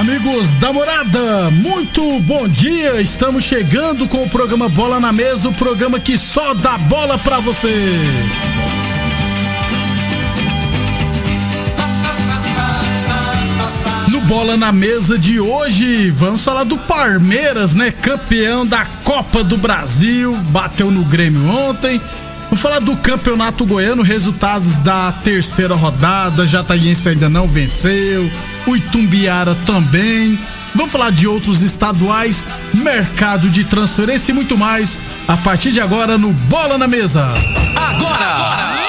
Amigos 0.00 0.48
da 0.54 0.72
morada, 0.72 1.50
muito 1.50 2.20
bom 2.20 2.48
dia. 2.48 3.02
Estamos 3.02 3.44
chegando 3.44 4.08
com 4.08 4.22
o 4.22 4.28
programa 4.30 4.66
Bola 4.66 4.98
na 4.98 5.12
Mesa 5.12 5.50
o 5.50 5.52
programa 5.52 6.00
que 6.00 6.16
só 6.16 6.54
dá 6.54 6.78
bola 6.78 7.18
pra 7.18 7.38
você. 7.38 7.74
No 14.08 14.22
Bola 14.22 14.56
na 14.56 14.72
Mesa 14.72 15.18
de 15.18 15.38
hoje, 15.38 16.10
vamos 16.10 16.42
falar 16.42 16.64
do 16.64 16.78
Palmeiras, 16.78 17.74
né? 17.74 17.92
Campeão 17.92 18.66
da 18.66 18.86
Copa 19.04 19.44
do 19.44 19.58
Brasil, 19.58 20.34
bateu 20.48 20.90
no 20.90 21.04
Grêmio 21.04 21.46
ontem. 21.46 22.00
Vamos 22.50 22.62
falar 22.62 22.80
do 22.80 22.96
Campeonato 22.96 23.64
Goiano, 23.64 24.02
resultados 24.02 24.80
da 24.80 25.12
terceira 25.12 25.76
rodada. 25.76 26.44
Jataiense 26.44 27.08
ainda 27.08 27.28
não 27.28 27.46
venceu, 27.46 28.28
o 28.66 28.76
Itumbiara 28.76 29.54
também. 29.64 30.36
Vamos 30.74 30.90
falar 30.90 31.12
de 31.12 31.28
outros 31.28 31.62
estaduais, 31.62 32.44
mercado 32.74 33.48
de 33.48 33.62
transferência 33.62 34.32
e 34.32 34.34
muito 34.34 34.58
mais 34.58 34.98
a 35.28 35.36
partir 35.36 35.70
de 35.70 35.80
agora 35.80 36.18
no 36.18 36.32
Bola 36.32 36.76
na 36.76 36.88
Mesa. 36.88 37.32
Agora! 37.76 38.80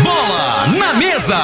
Bola 0.00 0.66
na 0.78 0.94
mesa! 0.94 1.38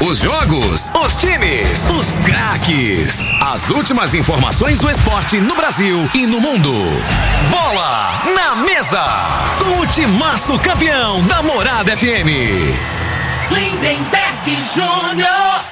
Os 0.00 0.18
jogos, 0.20 0.92
os 1.04 1.16
times, 1.16 1.88
os 1.88 2.16
craques. 2.18 3.18
As 3.40 3.68
últimas 3.68 4.14
informações 4.14 4.78
do 4.78 4.88
esporte 4.88 5.40
no 5.40 5.56
Brasil 5.56 6.08
e 6.14 6.24
no 6.24 6.40
mundo. 6.40 6.72
Bola 7.50 7.81
na 8.92 9.06
mesa! 9.06 9.32
Com 9.58 9.80
o 9.80 9.86
timaço 9.86 10.58
campeão 10.58 11.20
da 11.26 11.42
Morada 11.42 11.96
FM. 11.96 12.28
Lindenberg 13.50 14.58
Júnior. 14.74 15.62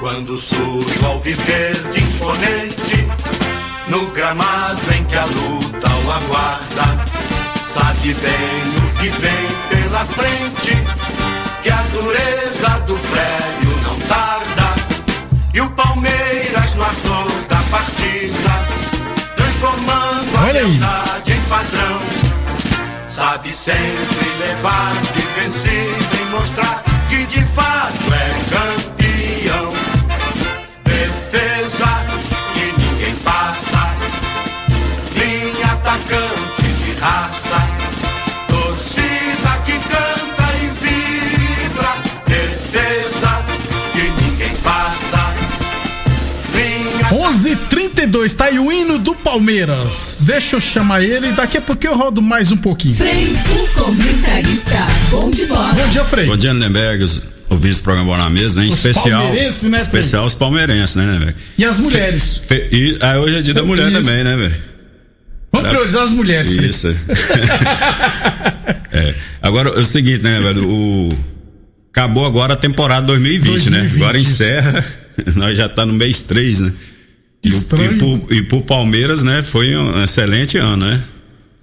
Quando 0.00 0.38
surge 0.38 1.04
ao 1.04 1.18
viver 1.18 1.74
de 1.90 2.00
imponente, 2.02 3.08
no 3.88 4.06
gramado 4.10 4.80
em 4.94 5.04
que 5.04 5.16
a 5.16 5.24
luta 5.24 5.88
o 5.88 6.12
aguarda, 6.12 7.04
sabe 7.66 8.14
bem 8.14 8.32
o 8.76 8.98
que 8.98 9.08
vem 9.08 9.48
pela 9.70 10.04
frente, 10.04 10.76
que 11.62 11.70
a 11.70 11.82
dureza 11.92 12.68
do 12.86 12.94
prédio 12.96 13.80
não 13.82 13.98
tarda, 14.00 14.74
e 15.54 15.60
o 15.60 15.70
Palmeiras 15.70 16.74
no 16.74 16.82
ator 16.82 17.32
da 17.48 17.56
partida, 17.70 18.73
transformando 19.64 20.36
a 20.36 20.42
Olha 20.42 20.60
aí. 20.60 20.78
lealdade 20.78 21.32
em 21.32 21.40
padrão, 21.42 22.00
sabe 23.08 23.52
sempre 23.52 24.28
levar 24.38 24.92
de 25.14 25.22
vencido 25.40 26.16
e 26.20 26.24
mostrar 26.30 26.82
que 27.08 27.24
de 27.26 27.44
fato 27.46 28.12
é 28.12 28.28
campeão. 28.50 29.70
Defesa 30.84 32.13
11:32 48.14 48.32
tá 48.34 48.44
aí 48.46 48.58
o 48.58 48.70
hino 48.72 48.98
do 48.98 49.14
Palmeiras. 49.14 50.18
Deixa 50.20 50.56
eu 50.56 50.60
chamar 50.60 51.02
ele, 51.02 51.32
daqui 51.32 51.58
a 51.58 51.60
pouquinho 51.60 51.92
eu 51.94 51.96
rodo 51.98 52.22
mais 52.22 52.52
um 52.52 52.56
pouquinho. 52.56 52.94
Frei, 52.94 53.34
o 53.52 53.68
comentarista. 53.82 54.86
Bom 55.10 55.30
de 55.30 55.46
bola. 55.46 55.72
Bom 55.72 55.88
dia, 55.88 56.04
Frei. 56.04 56.26
Bom 56.26 56.36
dia, 56.36 56.52
Lindenberg, 56.52 57.02
os 57.04 57.22
ouvintes 57.50 57.78
do 57.78 57.82
programa 57.84 58.08
Bola 58.10 58.24
na 58.24 58.30
Mesa, 58.30 58.60
né? 58.60 58.66
Em 58.66 58.68
Os 58.70 58.76
especial. 58.76 59.22
palmeirenses, 59.22 59.62
né, 59.64 59.78
Frei? 59.80 60.00
Especial 60.00 60.24
os 60.26 60.34
palmeirenses, 60.34 60.94
né, 60.96 61.04
Lindenberg? 61.06 61.34
E 61.58 61.64
as 61.64 61.78
mulheres? 61.80 62.38
Fe- 62.46 62.68
E 62.72 62.98
ah, 63.00 63.18
hoje 63.18 63.38
é 63.38 63.42
dia 63.42 63.54
da 63.54 63.64
mulher 63.64 63.88
Isso. 63.90 64.00
também, 64.00 64.24
né, 64.24 64.36
velho? 64.36 64.54
Vamos 65.52 65.68
priorizar 65.68 66.02
as 66.02 66.10
mulheres, 66.10 66.52
Frei. 66.54 66.68
Isso. 66.70 66.88
É. 68.96 69.12
Agora, 69.42 69.70
é 69.70 69.80
o 69.80 69.84
seguinte, 69.84 70.22
né, 70.22 70.40
velho? 70.40 70.68
O... 70.68 71.08
Acabou 71.90 72.24
agora 72.24 72.54
a 72.54 72.56
temporada 72.56 73.04
2020, 73.08 73.68
né? 73.70 73.78
2020. 73.80 73.96
Agora 74.02 74.18
encerra. 74.20 74.84
Nós 75.34 75.56
já 75.58 75.68
tá 75.68 75.84
no 75.84 75.92
mês 75.92 76.20
3, 76.22 76.60
né? 76.60 76.72
E, 77.44 77.48
o- 77.48 77.56
Estranho. 77.56 77.92
e, 77.92 77.96
pro, 77.98 78.26
e 78.30 78.42
pro 78.42 78.62
Palmeiras, 78.62 79.22
né? 79.22 79.42
Foi 79.42 79.76
um 79.76 80.02
excelente 80.02 80.56
ano, 80.58 80.86
né? 80.86 81.02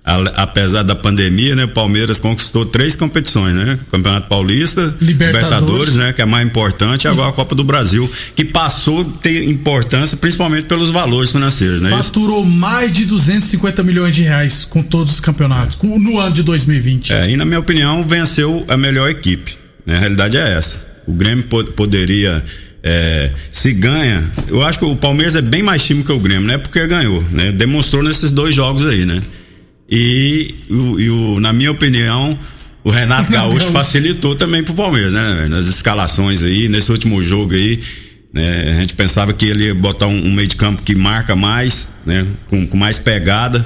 Ale- 0.03 0.31
Apesar 0.35 0.81
da 0.81 0.95
pandemia, 0.95 1.55
né? 1.55 1.65
O 1.65 1.67
Palmeiras 1.69 2.17
conquistou 2.17 2.65
três 2.65 2.95
competições, 2.95 3.53
né? 3.53 3.77
Campeonato 3.91 4.27
Paulista, 4.27 4.95
Libertadores. 4.99 5.93
né? 5.95 6.11
Que 6.11 6.23
é 6.23 6.25
mais 6.25 6.45
importante, 6.47 7.03
e 7.03 7.07
agora 7.07 7.29
a 7.29 7.33
Copa 7.33 7.53
do 7.53 7.63
Brasil, 7.63 8.09
que 8.35 8.43
passou 8.43 9.01
a 9.01 9.17
ter 9.19 9.47
importância 9.47 10.17
principalmente 10.17 10.65
pelos 10.65 10.89
valores 10.89 11.31
financeiros, 11.31 11.81
né? 11.81 11.91
Faturou 11.91 12.43
mais 12.43 12.91
de 12.91 13.05
250 13.05 13.83
milhões 13.83 14.15
de 14.15 14.23
reais 14.23 14.65
com 14.65 14.81
todos 14.81 15.13
os 15.13 15.19
campeonatos, 15.19 15.75
com- 15.75 15.99
no 15.99 16.19
ano 16.19 16.33
de 16.33 16.41
2020. 16.41 17.13
É, 17.13 17.29
e 17.29 17.37
na 17.37 17.45
minha 17.45 17.59
opinião, 17.59 18.03
venceu 18.03 18.65
a 18.67 18.75
melhor 18.75 19.07
equipe. 19.09 19.55
Né? 19.85 19.97
A 19.97 19.99
realidade 19.99 20.35
é 20.35 20.57
essa. 20.57 20.83
O 21.07 21.13
Grêmio 21.13 21.43
po- 21.45 21.63
poderia. 21.63 22.43
É, 22.83 23.31
se 23.51 23.71
ganha, 23.73 24.23
eu 24.47 24.63
acho 24.63 24.79
que 24.79 24.85
o 24.85 24.95
Palmeiras 24.95 25.35
é 25.35 25.41
bem 25.41 25.61
mais 25.61 25.83
time 25.83 26.03
que 26.03 26.11
o 26.11 26.19
Grêmio, 26.19 26.47
não 26.47 26.53
é 26.53 26.57
porque 26.57 26.85
ganhou, 26.87 27.23
né? 27.31 27.51
Demonstrou 27.51 28.03
nesses 28.03 28.31
dois 28.31 28.55
jogos 28.55 28.85
aí, 28.85 29.05
né? 29.05 29.19
E, 29.89 30.55
o- 30.69 30.99
e 30.99 31.09
o- 31.09 31.39
na 31.39 31.51
minha 31.53 31.71
opinião, 31.71 32.37
o 32.83 32.89
Renato 32.89 33.29
Gaúcho 33.31 33.67
facilitou 33.67 34.35
também 34.35 34.63
pro 34.63 34.73
Palmeiras, 34.73 35.13
né? 35.13 35.47
Nas 35.49 35.67
escalações 35.67 36.41
aí, 36.43 36.69
nesse 36.69 36.91
último 36.91 37.21
jogo 37.21 37.53
aí, 37.53 37.79
né? 38.33 38.71
A 38.71 38.79
gente 38.79 38.93
pensava 38.95 39.33
que 39.33 39.45
ele 39.45 39.65
ia 39.65 39.75
botar 39.75 40.07
um, 40.07 40.25
um 40.27 40.31
meio 40.31 40.47
de 40.47 40.55
campo 40.55 40.81
que 40.81 40.95
marca 40.95 41.35
mais, 41.35 41.89
né? 42.05 42.25
Com, 42.47 42.65
com 42.65 42.77
mais 42.77 42.97
pegada. 42.97 43.65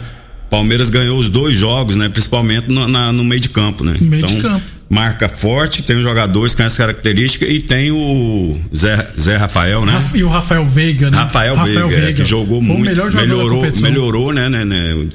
Palmeiras 0.50 0.90
ganhou 0.90 1.20
os 1.20 1.28
dois 1.30 1.58
jogos, 1.58 1.96
né? 1.96 2.10
Principalmente 2.10 2.70
no, 2.72 2.88
na- 2.88 3.12
no 3.14 3.24
meio 3.24 3.42
de 3.42 3.50
campo, 3.50 3.84
né? 3.84 3.96
Meio 4.02 4.24
de 4.26 4.42
campo. 4.42 4.66
Marca 4.90 5.28
forte, 5.28 5.82
tem 5.82 5.96
os 5.96 6.04
jogadores 6.04 6.54
com 6.54 6.62
essa 6.64 6.78
característica 6.78 7.46
e 7.46 7.60
tem 7.60 7.92
o 7.92 8.60
Zé, 8.76 9.08
Zé 9.20 9.36
Rafael, 9.36 9.84
né? 9.86 10.04
E 10.14 10.24
o 10.24 10.30
Rafael 10.30 10.64
Veiga, 10.66 11.10
né? 11.10 11.18
Rafael, 11.18 11.56
Veiga, 11.56 12.10
é, 12.10 12.14
que 12.14 12.26
jogou 12.26 12.62
Foi 12.64 12.76
muito, 12.76 12.82
o 12.84 12.86
melhor 12.86 13.12
melhorou, 13.14 13.72
melhorou, 13.82 14.32
né, 14.32 14.48
né, 14.48 14.64
né? 14.64 15.08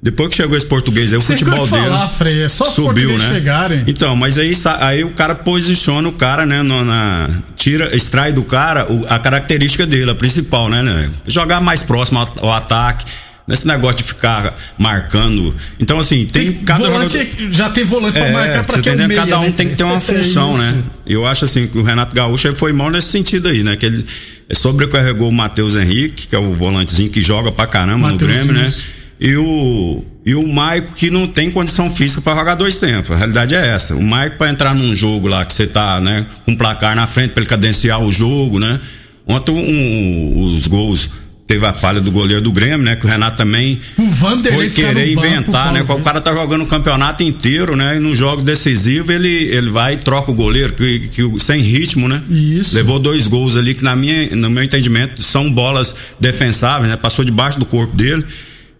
Depois 0.00 0.28
que 0.30 0.36
chegou 0.36 0.56
esse 0.56 0.64
português 0.64 1.12
aí, 1.12 1.18
o 1.18 1.20
futebol 1.20 1.64
te 1.66 1.72
dele 1.72 1.84
falar, 1.86 2.08
Frei, 2.08 2.42
é 2.42 2.48
só 2.48 2.64
subiu, 2.66 3.18
né? 3.18 3.28
chegarem. 3.34 3.82
Então, 3.86 4.14
mas 4.14 4.38
aí, 4.38 4.52
aí 4.78 5.02
o 5.02 5.10
cara 5.10 5.34
posiciona 5.34 6.08
o 6.08 6.12
cara, 6.12 6.46
né, 6.46 6.62
na 6.62 7.28
tira, 7.56 7.94
extrai 7.96 8.32
do 8.32 8.44
cara 8.44 8.90
o- 8.90 9.04
a 9.08 9.18
característica 9.18 9.84
dele, 9.84 10.12
a 10.12 10.14
principal, 10.14 10.68
né, 10.70 10.82
né? 10.82 11.10
Jogar 11.26 11.60
mais 11.60 11.82
próximo 11.82 12.20
ao, 12.20 12.32
ao 12.42 12.52
ataque, 12.52 13.04
nesse 13.48 13.66
negócio 13.66 13.96
de 13.96 14.02
ficar 14.04 14.54
marcando. 14.76 15.56
Então, 15.80 15.98
assim, 15.98 16.26
tem, 16.26 16.52
cada 16.52 16.88
volante, 16.88 17.18
jogador- 17.18 17.50
já 17.50 17.70
tem 17.70 17.84
volante 17.84 18.12
pra 18.12 18.26
é, 18.26 18.32
marcar 18.32 18.64
pra 18.66 18.82
que 18.82 18.90
é 18.90 18.94
meia, 18.94 19.20
Cada 19.22 19.40
um 19.40 19.44
né, 19.44 19.54
tem 19.56 19.68
que 19.70 19.74
ter 19.76 19.84
uma? 19.84 19.96
É 19.96 20.00
função, 20.00 20.54
isso. 20.54 20.62
né? 20.62 20.82
Eu 21.06 21.26
acho 21.26 21.46
assim 21.46 21.66
que 21.66 21.78
o 21.78 21.82
Renato 21.82 22.14
Gaúcho 22.14 22.54
foi 22.54 22.72
mal 22.72 22.90
nesse 22.90 23.10
sentido 23.10 23.48
aí, 23.48 23.64
né? 23.64 23.74
Que 23.76 23.86
ele 23.86 24.04
sobrecarregou 24.52 25.28
o 25.28 25.32
Matheus 25.32 25.74
Henrique, 25.74 26.26
que 26.26 26.36
é 26.36 26.38
o 26.38 26.52
volantezinho 26.52 27.10
que 27.10 27.22
joga 27.22 27.50
pra 27.50 27.66
caramba 27.66 28.10
Matheus 28.12 28.20
no 28.20 28.26
Grêmio, 28.28 28.52
né? 28.52 28.72
E 29.20 29.34
o, 29.36 30.04
e 30.24 30.34
o 30.36 30.46
Maico 30.46 30.92
que 30.94 31.10
não 31.10 31.26
tem 31.26 31.50
condição 31.50 31.90
física 31.90 32.20
para 32.20 32.38
jogar 32.38 32.54
dois 32.54 32.76
tempos. 32.76 33.10
A 33.10 33.16
realidade 33.16 33.54
é 33.54 33.66
essa. 33.66 33.96
O 33.96 34.02
Maico 34.02 34.36
para 34.36 34.48
entrar 34.50 34.74
num 34.74 34.94
jogo 34.94 35.26
lá 35.26 35.44
que 35.44 35.52
você 35.52 35.66
tá, 35.66 36.00
né, 36.00 36.24
com 36.44 36.54
placar 36.54 36.94
na 36.94 37.06
frente 37.06 37.32
para 37.32 37.40
ele 37.40 37.48
cadenciar 37.50 38.00
o 38.00 38.12
jogo, 38.12 38.60
né? 38.60 38.78
Ontem 39.26 39.52
um, 39.52 40.52
os 40.54 40.66
gols 40.68 41.10
teve 41.48 41.64
a 41.64 41.72
falha 41.72 41.98
do 41.98 42.12
goleiro 42.12 42.42
do 42.42 42.52
Grêmio, 42.52 42.84
né? 42.84 42.94
Que 42.94 43.06
o 43.06 43.08
Renato 43.08 43.38
também 43.38 43.80
O 43.96 44.06
foi 44.12 44.68
querer 44.68 45.14
banco, 45.14 45.26
inventar, 45.26 45.64
Paulo, 45.64 45.78
né? 45.78 45.82
viu? 45.82 45.96
O 45.96 46.02
cara 46.02 46.20
tá 46.20 46.30
jogando 46.32 46.62
o 46.62 46.66
campeonato 46.66 47.22
inteiro, 47.22 47.74
né? 47.74 47.96
E 47.96 47.98
no 47.98 48.14
jogo 48.14 48.42
decisivo 48.42 49.10
ele, 49.10 49.28
ele 49.28 49.70
vai 49.70 49.94
e 49.94 49.96
troca 49.96 50.30
o 50.30 50.34
goleiro, 50.34 50.74
que, 50.74 51.08
que 51.08 51.40
sem 51.40 51.62
ritmo, 51.62 52.06
né? 52.06 52.22
Isso. 52.28 52.74
Levou 52.74 52.98
dois 52.98 53.26
gols 53.26 53.56
ali 53.56 53.72
que 53.72 53.82
na 53.82 53.96
minha, 53.96 54.36
no 54.36 54.50
meu 54.50 54.62
entendimento 54.62 55.22
são 55.22 55.50
bolas 55.50 55.96
defensáveis, 56.20 56.90
né? 56.90 56.96
Passou 56.96 57.24
debaixo 57.24 57.58
do 57.58 57.64
corpo 57.64 57.96
dele. 57.96 58.22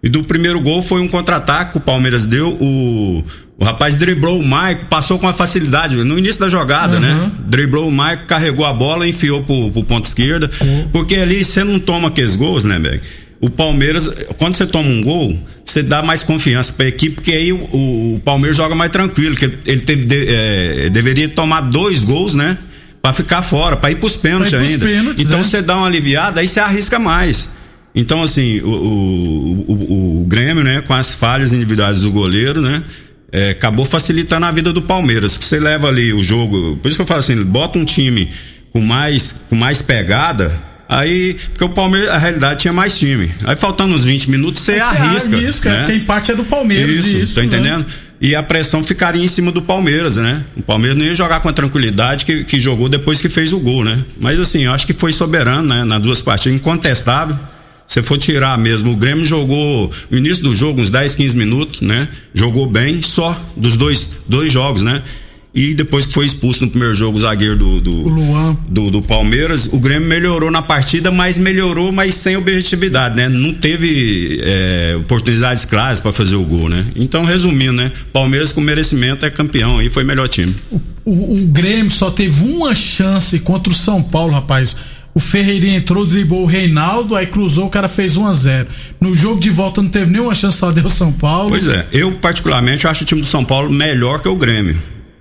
E 0.02 0.08
do 0.08 0.22
primeiro 0.24 0.60
gol 0.60 0.80
foi 0.82 1.00
um 1.00 1.08
contra-ataque 1.08 1.72
que 1.72 1.78
o 1.78 1.80
Palmeiras 1.80 2.24
deu. 2.24 2.50
O, 2.60 3.24
o 3.58 3.64
rapaz 3.64 3.96
driblou 3.96 4.38
o 4.38 4.46
Maico, 4.46 4.84
passou 4.86 5.18
com 5.18 5.26
a 5.26 5.32
facilidade 5.32 5.96
no 5.96 6.16
início 6.18 6.40
da 6.40 6.48
jogada, 6.48 7.00
né? 7.00 7.30
Driblou 7.46 7.88
o 7.88 7.92
Maico, 7.92 8.26
carregou 8.26 8.64
a 8.64 8.72
bola, 8.72 9.08
enfiou 9.08 9.42
pro, 9.42 9.70
pro 9.70 9.82
ponto 9.82 10.04
esquerda. 10.04 10.48
Porque 10.92 11.16
ali 11.16 11.44
você 11.44 11.64
não 11.64 11.78
toma 11.80 12.08
aqueles 12.08 12.36
gols, 12.36 12.62
né, 12.62 12.78
Beg? 12.78 13.00
O 13.40 13.50
Palmeiras, 13.50 14.08
quando 14.36 14.54
você 14.54 14.66
toma 14.66 14.88
um 14.88 15.02
gol, 15.02 15.36
você 15.64 15.82
dá 15.82 16.02
mais 16.02 16.22
confiança 16.22 16.72
pra 16.72 16.86
equipe, 16.86 17.16
porque 17.16 17.32
aí 17.32 17.52
o, 17.52 17.56
o- 17.72 18.14
o 18.16 18.20
Palmeiras 18.24 18.56
joga 18.56 18.74
mais 18.74 18.90
tranquilo, 18.90 19.36
que 19.36 19.44
ele 19.66 19.80
teve, 19.80 20.04
de- 20.04 20.26
é, 20.28 20.90
deveria 20.90 21.28
tomar 21.28 21.60
dois 21.62 22.02
gols, 22.02 22.34
né? 22.34 22.56
Pra 23.00 23.12
ficar 23.12 23.42
fora, 23.42 23.76
pra 23.76 23.90
ir 23.92 23.96
pros 23.96 24.16
pênaltis 24.16 24.50
Pra 24.50 24.58
ir 24.58 24.62
pros 24.62 24.72
ainda. 24.72 24.86
pênaltis, 24.86 25.24
então 25.26 25.38
é. 25.40 25.42
você 25.44 25.62
dá 25.62 25.76
uma 25.76 25.86
aliviada, 25.86 26.40
aí 26.40 26.48
você 26.48 26.58
arrisca 26.58 26.98
mais. 26.98 27.48
Então, 28.00 28.22
assim, 28.22 28.60
o, 28.60 28.68
o, 28.68 29.64
o- 29.72 30.20
o 30.22 30.24
Grêmio, 30.26 30.62
né, 30.62 30.80
com 30.86 30.94
as 30.94 31.12
falhas 31.12 31.52
individuais 31.52 32.00
do 32.00 32.12
goleiro, 32.12 32.60
né, 32.62 32.82
é, 33.32 33.50
acabou 33.50 33.84
facilitando 33.84 34.46
a 34.46 34.50
vida 34.52 34.72
do 34.72 34.80
Palmeiras. 34.80 35.36
Que 35.36 35.44
você 35.44 35.58
leva 35.58 35.88
ali 35.88 36.12
o 36.12 36.22
jogo. 36.22 36.78
Por 36.80 36.88
isso 36.88 36.96
que 36.96 37.02
eu 37.02 37.06
falo 37.06 37.18
assim, 37.20 37.42
bota 37.42 37.76
um 37.76 37.84
time 37.84 38.28
com 38.72 38.80
mais, 38.80 39.40
com 39.48 39.56
mais 39.56 39.82
pegada. 39.82 40.52
Aí, 40.88 41.34
porque 41.50 41.64
o 41.64 41.68
Palmeiras, 41.68 42.08
a 42.10 42.18
realidade, 42.18 42.60
tinha 42.60 42.72
mais 42.72 42.96
time. 42.96 43.30
Aí 43.44 43.56
faltando 43.56 43.94
uns 43.94 44.04
20 44.04 44.30
minutos, 44.30 44.62
você 44.62 44.74
você 44.74 44.80
arrisca. 44.80 45.36
arrisca, 45.36 45.86
né? 45.86 45.94
empate 45.96 46.30
é 46.30 46.34
do 46.36 46.44
Palmeiras. 46.44 46.94
Isso, 47.04 47.16
isso, 47.16 47.34
tá 47.34 47.40
né? 47.40 47.46
entendendo? 47.48 47.84
E 48.20 48.34
a 48.34 48.42
pressão 48.44 48.82
ficaria 48.82 49.22
em 49.22 49.28
cima 49.28 49.50
do 49.52 49.60
Palmeiras, 49.60 50.16
né? 50.16 50.44
O 50.56 50.62
Palmeiras 50.62 50.96
não 50.96 51.04
ia 51.04 51.14
jogar 51.14 51.40
com 51.40 51.48
a 51.48 51.52
tranquilidade 51.52 52.24
que, 52.24 52.42
que 52.44 52.58
jogou 52.60 52.88
depois 52.88 53.20
que 53.20 53.28
fez 53.28 53.52
o 53.52 53.58
gol, 53.60 53.84
né? 53.84 53.98
Mas 54.20 54.38
assim, 54.40 54.64
eu 54.64 54.72
acho 54.72 54.86
que 54.86 54.92
foi 54.94 55.12
soberano, 55.12 55.68
né? 55.68 55.84
Nas 55.84 56.00
duas 56.00 56.20
partidas, 56.22 56.54
incontestável. 56.56 57.36
Se 57.88 58.02
for 58.02 58.18
tirar 58.18 58.58
mesmo, 58.58 58.92
o 58.92 58.96
Grêmio 58.96 59.24
jogou 59.24 59.90
no 60.10 60.18
início 60.18 60.42
do 60.42 60.54
jogo, 60.54 60.82
uns 60.82 60.90
10, 60.90 61.14
15 61.14 61.36
minutos, 61.36 61.80
né? 61.80 62.06
Jogou 62.34 62.66
bem, 62.66 63.00
só 63.00 63.34
dos 63.56 63.76
dois, 63.76 64.10
dois 64.28 64.52
jogos, 64.52 64.82
né? 64.82 65.02
E 65.54 65.72
depois 65.72 66.04
que 66.04 66.12
foi 66.12 66.26
expulso 66.26 66.62
no 66.62 66.70
primeiro 66.70 66.94
jogo 66.94 67.16
o 67.16 67.20
zagueiro 67.20 67.56
do, 67.56 67.80
do, 67.80 68.06
O 68.06 68.10
do, 68.68 68.90
do 68.90 69.02
Palmeiras, 69.02 69.66
o 69.72 69.78
Grêmio 69.78 70.06
melhorou 70.06 70.50
na 70.50 70.60
partida, 70.60 71.10
mas 71.10 71.38
melhorou, 71.38 71.90
mas 71.90 72.14
sem 72.14 72.36
objetividade, 72.36 73.16
né? 73.16 73.28
Não 73.28 73.54
teve 73.54 74.38
é, 74.42 74.94
oportunidades 75.00 75.64
claras 75.64 75.98
para 75.98 76.12
fazer 76.12 76.36
o 76.36 76.44
gol, 76.44 76.68
né? 76.68 76.84
Então, 76.94 77.24
resumindo, 77.24 77.72
né? 77.72 77.90
Palmeiras 78.12 78.52
com 78.52 78.60
merecimento 78.60 79.24
é 79.24 79.30
campeão 79.30 79.80
e 79.80 79.88
foi 79.88 80.04
melhor 80.04 80.28
time. 80.28 80.54
O, 81.04 81.32
o 81.32 81.46
Grêmio 81.46 81.90
só 81.90 82.10
teve 82.10 82.44
uma 82.44 82.74
chance 82.74 83.38
contra 83.40 83.72
o 83.72 83.74
São 83.74 84.02
Paulo, 84.02 84.34
rapaz. 84.34 84.76
O 85.18 85.20
Ferreirinha 85.20 85.78
entrou, 85.78 86.06
driblou 86.06 86.44
o 86.44 86.46
Reinaldo, 86.46 87.16
aí 87.16 87.26
cruzou, 87.26 87.66
o 87.66 87.68
cara 87.68 87.88
fez 87.88 88.16
1 88.16 88.24
a 88.24 88.32
0 88.32 88.68
No 89.00 89.12
jogo 89.12 89.40
de 89.40 89.50
volta 89.50 89.82
não 89.82 89.88
teve 89.88 90.12
nenhuma 90.12 90.32
chance, 90.32 90.58
só 90.58 90.70
deu 90.70 90.84
o 90.84 90.90
São 90.90 91.12
Paulo. 91.12 91.48
Pois 91.48 91.66
é, 91.66 91.88
eu 91.90 92.12
particularmente 92.12 92.86
acho 92.86 93.02
o 93.02 93.04
time 93.04 93.20
do 93.20 93.26
São 93.26 93.44
Paulo 93.44 93.68
melhor 93.68 94.20
que 94.20 94.28
o 94.28 94.36
Grêmio. 94.36 94.78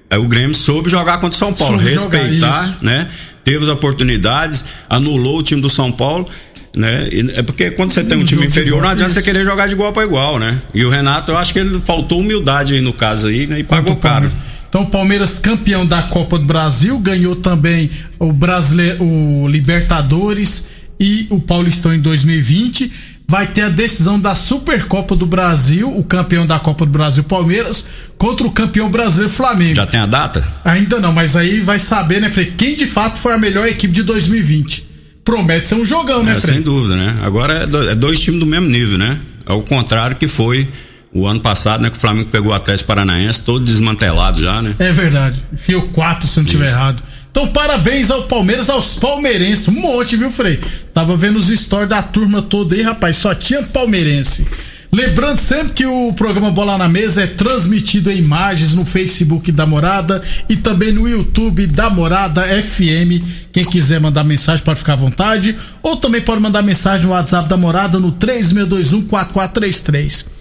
Aí 0.07 0.19
o 0.19 0.27
Grêmio 0.27 0.53
soube 0.53 0.87
jogar 0.87 1.17
contra 1.17 1.35
o 1.35 1.39
São 1.39 1.51
Paulo, 1.51 1.79
Soube 1.79 2.15
respeitar, 2.15 2.77
né? 2.79 3.09
Teve 3.43 3.63
as 3.63 3.69
oportunidades, 3.69 4.65
anulou 4.87 5.39
o 5.39 5.41
time 5.41 5.61
do 5.61 5.69
São 5.69 5.91
Paulo. 5.91 6.29
Né? 6.75 7.09
É 7.33 7.41
porque 7.41 7.71
quando 7.71 7.91
você 7.91 8.03
tem 8.03 8.19
um 8.19 8.23
time 8.23 8.45
inferior, 8.45 8.79
não 8.79 8.89
adianta 8.89 9.13
você 9.13 9.23
querer 9.23 9.43
jogar 9.43 9.65
de 9.65 9.73
igual 9.73 9.91
para 9.91 10.03
igual, 10.03 10.37
né? 10.37 10.61
E 10.75 10.85
o 10.85 10.91
Renato, 10.91 11.31
eu 11.31 11.37
acho 11.39 11.53
que 11.53 11.57
ele 11.57 11.81
faltou 11.83 12.19
humildade 12.19 12.75
aí 12.75 12.81
no 12.81 12.93
caso 12.93 13.29
aí, 13.29 13.47
né? 13.47 13.61
E 13.61 13.63
pagou 13.63 13.95
caro. 13.95 14.31
Então 14.69 14.81
o 14.83 14.87
Palmeiras 14.87 15.39
campeão 15.39 15.85
da 15.85 16.01
Copa 16.03 16.37
do 16.37 16.45
Brasil, 16.45 16.97
ganhou 16.99 17.35
também 17.35 17.89
o 18.19 18.31
brasileiro, 18.33 19.03
o 19.03 19.47
Libertadores 19.47 20.65
e 20.99 21.27
o 21.29 21.39
Paulistão 21.39 21.93
em 21.93 21.99
2020. 21.99 22.91
Vai 23.29 23.47
ter 23.47 23.63
a 23.63 23.69
decisão 23.69 24.17
da 24.17 24.33
Supercopa 24.35 25.13
do 25.13 25.25
Brasil, 25.25 25.89
o 25.97 26.01
campeão 26.01 26.45
da 26.45 26.57
Copa 26.59 26.85
do 26.85 26.91
Brasil 26.91 27.25
Palmeiras 27.25 27.85
contra 28.17 28.47
o 28.47 28.51
campeão 28.51 28.89
brasileiro 28.89 29.29
Flamengo. 29.33 29.75
Já 29.75 29.85
tem 29.85 29.99
a 29.99 30.05
data? 30.05 30.47
Ainda 30.63 30.97
não, 30.99 31.11
mas 31.11 31.35
aí 31.35 31.59
vai 31.59 31.77
saber, 31.77 32.21
né, 32.21 32.29
Frei? 32.29 32.53
Quem 32.57 32.73
de 32.75 32.87
fato 32.87 33.19
foi 33.19 33.33
a 33.33 33.37
melhor 33.37 33.67
equipe 33.67 33.93
de 33.93 34.01
2020. 34.03 34.85
Promete 35.25 35.67
ser 35.67 35.75
um 35.75 35.85
jogão, 35.85 36.23
né, 36.23 36.37
É, 36.37 36.39
Frei? 36.41 36.55
sem 36.55 36.63
dúvida, 36.63 36.95
né? 36.95 37.17
Agora 37.21 37.67
é, 37.69 37.91
é 37.91 37.95
dois 37.95 38.17
times 38.17 38.39
do 38.39 38.45
mesmo 38.45 38.69
nível, 38.69 38.97
né? 38.97 39.19
É 39.45 39.51
o 39.51 39.61
contrário 39.61 40.15
que 40.15 40.27
foi 40.27 40.65
o 41.13 41.25
ano 41.25 41.39
passado, 41.39 41.81
né? 41.81 41.89
Que 41.89 41.97
o 41.97 41.99
Flamengo 41.99 42.29
pegou 42.31 42.51
o 42.51 42.55
Atlético 42.55 42.87
Paranaense 42.87 43.41
todo 43.41 43.65
desmantelado 43.65 44.41
já, 44.41 44.61
né? 44.61 44.75
É 44.79 44.91
verdade. 44.91 45.41
Fio 45.55 45.89
4, 45.89 46.27
se 46.27 46.39
eu 46.39 46.43
não 46.43 46.47
estiver 46.47 46.69
errado. 46.69 47.01
Então, 47.31 47.47
parabéns 47.47 48.09
ao 48.09 48.23
Palmeiras, 48.23 48.69
aos 48.69 48.95
palmeirenses. 48.95 49.67
Um 49.67 49.79
monte, 49.79 50.15
viu, 50.15 50.31
Frei? 50.31 50.59
Tava 50.93 51.15
vendo 51.15 51.37
os 51.37 51.47
stories 51.47 51.89
da 51.89 52.01
turma 52.01 52.41
toda 52.41 52.73
aí, 52.73 52.81
rapaz. 52.81 53.17
Só 53.17 53.35
tinha 53.35 53.61
palmeirense. 53.61 54.43
Lembrando 54.91 55.37
sempre 55.37 55.73
que 55.73 55.85
o 55.85 56.11
programa 56.13 56.49
Bola 56.49 56.77
na 56.77 56.87
Mesa 56.87 57.23
é 57.23 57.27
transmitido 57.27 58.09
em 58.09 58.17
imagens 58.17 58.73
no 58.73 58.85
Facebook 58.85 59.51
da 59.51 59.65
Morada 59.65 60.23
e 60.47 60.55
também 60.55 60.93
no 60.93 61.07
YouTube 61.07 61.67
da 61.67 61.89
Morada 61.89 62.41
FM. 62.41 63.21
Quem 63.51 63.65
quiser 63.65 63.99
mandar 63.99 64.23
mensagem 64.23 64.63
pode 64.63 64.79
ficar 64.79 64.93
à 64.93 64.95
vontade. 64.95 65.57
Ou 65.83 65.97
também 65.97 66.21
pode 66.21 66.41
mandar 66.41 66.63
mensagem 66.63 67.05
no 67.05 67.11
WhatsApp 67.11 67.49
da 67.49 67.57
Morada 67.57 67.99
no 67.99 68.13
36214433. 68.13 70.36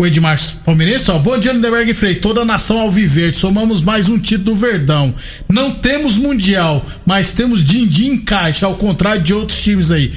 O 0.00 0.06
Edmar 0.06 0.40
Palmeirense, 0.64 1.10
ó, 1.10 1.18
bom 1.18 1.36
dia 1.36 1.52
Lindenberg 1.52 1.92
Frei, 1.92 2.14
toda 2.14 2.42
a 2.42 2.44
nação 2.44 2.78
alviverde, 2.78 3.36
somamos 3.36 3.80
mais 3.80 4.08
um 4.08 4.16
título 4.16 4.54
do 4.54 4.54
Verdão. 4.54 5.12
Não 5.48 5.72
temos 5.72 6.16
mundial, 6.16 6.86
mas 7.04 7.34
temos 7.34 7.64
din-din 7.64 8.12
em 8.12 8.18
caixa, 8.18 8.66
ao 8.66 8.76
contrário 8.76 9.24
de 9.24 9.34
outros 9.34 9.58
times 9.58 9.90
aí. 9.90 10.12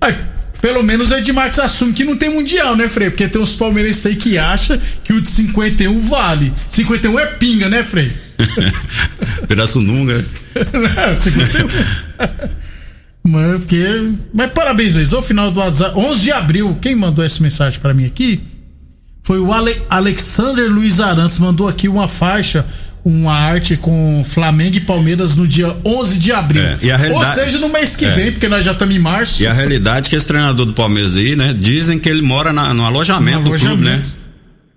Aí, 0.00 0.16
pelo 0.62 0.82
menos 0.82 1.10
o 1.10 1.16
Edmar 1.16 1.50
assume 1.60 1.92
que 1.92 2.02
não 2.02 2.16
tem 2.16 2.30
mundial, 2.30 2.74
né, 2.76 2.88
Frei? 2.88 3.10
Porque 3.10 3.28
tem 3.28 3.38
uns 3.38 3.52
palmeirenses 3.52 4.06
aí 4.06 4.16
que 4.16 4.38
acham 4.38 4.80
que 5.04 5.12
o 5.12 5.20
de 5.20 5.28
51 5.28 6.00
vale. 6.00 6.50
51 6.70 7.20
é 7.20 7.26
pinga, 7.26 7.68
né, 7.68 7.84
Frei? 7.84 8.10
Pirassununga. 9.46 10.24
51. 11.14 11.68
Mas, 13.22 13.60
porque... 13.60 13.84
Mas 14.32 14.50
parabéns, 14.52 14.94
Luiz. 14.94 15.12
O 15.12 15.20
final 15.20 15.50
do 15.50 15.60
WhatsApp, 15.60 15.94
11 15.94 16.22
de 16.22 16.32
abril, 16.32 16.78
quem 16.80 16.96
mandou 16.96 17.22
essa 17.22 17.42
mensagem 17.42 17.78
pra 17.78 17.92
mim 17.92 18.06
aqui? 18.06 18.40
Foi 19.26 19.40
o 19.40 19.52
Ale 19.52 19.74
Alexander 19.90 20.70
Luiz 20.70 21.00
Arantes, 21.00 21.38
mandou 21.40 21.68
aqui 21.68 21.88
uma 21.88 22.06
faixa, 22.06 22.64
uma 23.04 23.34
arte 23.34 23.76
com 23.76 24.24
Flamengo 24.24 24.76
e 24.76 24.80
Palmeiras 24.80 25.34
no 25.36 25.48
dia 25.48 25.76
11 25.84 26.16
de 26.18 26.30
abril. 26.30 26.62
É, 26.62 26.76
e 26.80 26.90
a 26.92 26.96
realidade- 26.96 27.38
Ou 27.40 27.44
seja, 27.44 27.58
no 27.58 27.68
mês 27.68 27.96
que 27.96 28.04
É. 28.04 28.10
vem, 28.10 28.30
porque 28.30 28.46
nós 28.48 28.64
já 28.64 28.70
estamos 28.70 28.94
em 28.94 28.98
março. 29.00 29.42
E 29.42 29.46
a 29.48 29.52
realidade 29.52 30.06
é 30.06 30.10
que 30.10 30.14
esse 30.16 30.26
treinador 30.26 30.64
do 30.64 30.72
Palmeiras 30.74 31.16
aí, 31.16 31.34
né? 31.34 31.52
Dizem 31.58 31.98
que 31.98 32.08
ele 32.08 32.22
mora 32.22 32.52
na- 32.52 32.72
no 32.72 32.84
alojamento 32.84 33.40
No 33.40 33.50
do 33.50 33.58
clube, 33.58 33.82
né? 33.82 33.90
alojamento. 33.94 34.26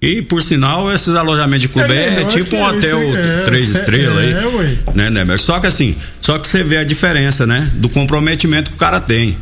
E 0.02 0.22
por 0.24 0.42
sinal, 0.42 0.92
esses 0.92 1.14
alojamentos 1.14 1.62
de 1.64 1.68
clube 1.68 1.92
é, 1.94 2.22
é 2.22 2.24
tipo 2.24 2.56
um 2.56 2.64
hotel 2.64 3.02
é, 3.18 3.42
três 3.42 3.70
estrelas 3.76 4.18
aí. 4.24 4.32
é, 4.32 4.48
ué. 4.48 4.78
né, 4.96 5.10
né? 5.10 5.38
Só 5.38 5.60
que 5.60 5.68
assim, 5.68 5.94
só 6.22 6.40
que 6.40 6.48
você 6.48 6.64
vê 6.64 6.78
a 6.78 6.84
diferença, 6.84 7.46
né? 7.46 7.68
Do 7.76 7.88
comprometimento 7.90 8.72
que 8.72 8.78
o 8.78 8.80
cara 8.80 9.00
tem. 9.00 9.38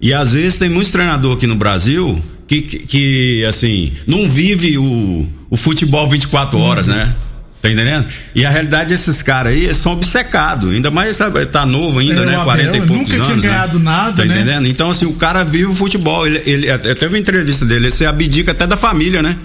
E 0.00 0.12
às 0.14 0.32
vezes 0.32 0.56
tem 0.56 0.68
muitos 0.70 0.90
treinadores 0.90 1.36
aqui 1.36 1.46
no 1.46 1.54
Brasil 1.56 2.20
que, 2.60 2.62
que, 2.62 3.44
assim, 3.44 3.92
não 4.06 4.28
vive 4.28 4.76
o, 4.76 5.28
o 5.48 5.56
futebol 5.56 6.08
24 6.08 6.58
horas, 6.58 6.88
Uhum. 6.88 6.94
né? 6.94 7.14
Tá 7.62 7.70
entendendo? 7.70 8.06
E 8.34 8.44
a 8.46 8.50
realidade 8.50 8.88
desses 8.88 9.20
caras 9.20 9.52
aí, 9.52 9.72
são 9.74 9.92
obcecados. 9.92 10.72
Ainda 10.72 10.90
mais, 10.90 11.14
sabe, 11.16 11.44
tá 11.46 11.66
novo 11.66 11.98
ainda, 12.00 12.22
É, 12.22 12.26
né? 12.26 12.38
o 12.38 12.44
40 12.44 12.62
e 12.76 12.80
Abel 12.80 12.86
poucos 12.88 13.12
nunca 13.12 13.22
tinha 13.22 13.32
anos. 13.34 13.44
né? 13.44 13.50
ganhado 13.50 13.78
nada, 13.78 14.16
tá 14.22 14.24
né? 14.24 14.34
entendendo? 14.34 14.66
Então, 14.66 14.88
assim, 14.90 15.04
o 15.06 15.12
cara 15.12 15.44
vive 15.44 15.66
o 15.66 15.74
futebol. 15.74 16.26
Ele, 16.26 16.42
ele 16.46 16.70
até 16.70 16.94
teve 16.94 17.14
uma 17.14 17.20
entrevista 17.20 17.64
dele, 17.66 17.84
ele 17.86 17.90
se 17.92 18.04
abdica 18.06 18.52
até 18.52 18.66
da 18.66 18.76
família, 18.78 19.22
né? 19.22 19.36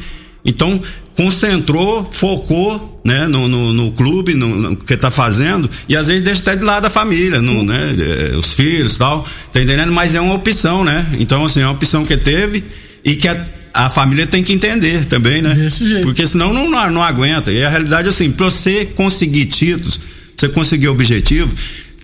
Então, 0.45 0.81
concentrou, 1.17 2.05
focou, 2.05 3.01
né, 3.03 3.27
no, 3.27 3.47
no, 3.47 3.73
no 3.73 3.91
clube, 3.91 4.33
no, 4.33 4.47
no 4.55 4.75
que 4.77 4.95
tá 4.95 5.11
fazendo, 5.11 5.69
e 5.89 5.95
às 5.97 6.07
vezes 6.07 6.23
deixa 6.23 6.41
até 6.41 6.55
de 6.55 6.63
lado 6.63 6.85
a 6.85 6.89
família, 6.89 7.41
no, 7.41 7.63
né, 7.63 7.95
eh, 7.97 8.35
os 8.37 8.53
filhos 8.53 8.95
e 8.95 8.97
tal, 8.99 9.27
tá 9.51 9.61
entendendo? 9.61 9.91
Mas 9.91 10.13
é 10.15 10.21
uma 10.21 10.33
opção, 10.35 10.83
né? 10.83 11.05
Então, 11.19 11.43
assim, 11.45 11.61
é 11.61 11.65
uma 11.65 11.73
opção 11.73 12.03
que 12.05 12.15
teve 12.15 12.63
e 13.05 13.15
que 13.15 13.27
a, 13.27 13.45
a 13.73 13.89
família 13.89 14.25
tem 14.25 14.43
que 14.43 14.51
entender 14.51 15.05
também, 15.05 15.41
né? 15.41 15.53
Desse 15.53 15.87
jeito. 15.87 16.03
Porque 16.03 16.25
senão 16.25 16.51
não, 16.53 16.69
não, 16.69 16.91
não 16.91 17.03
aguenta. 17.03 17.51
E 17.51 17.63
a 17.63 17.69
realidade 17.69 18.07
é 18.07 18.09
assim, 18.09 18.31
pra 18.31 18.45
você 18.45 18.85
conseguir 18.85 19.45
títulos, 19.45 19.99
você 20.35 20.49
conseguir 20.49 20.87
objetivo, 20.87 21.53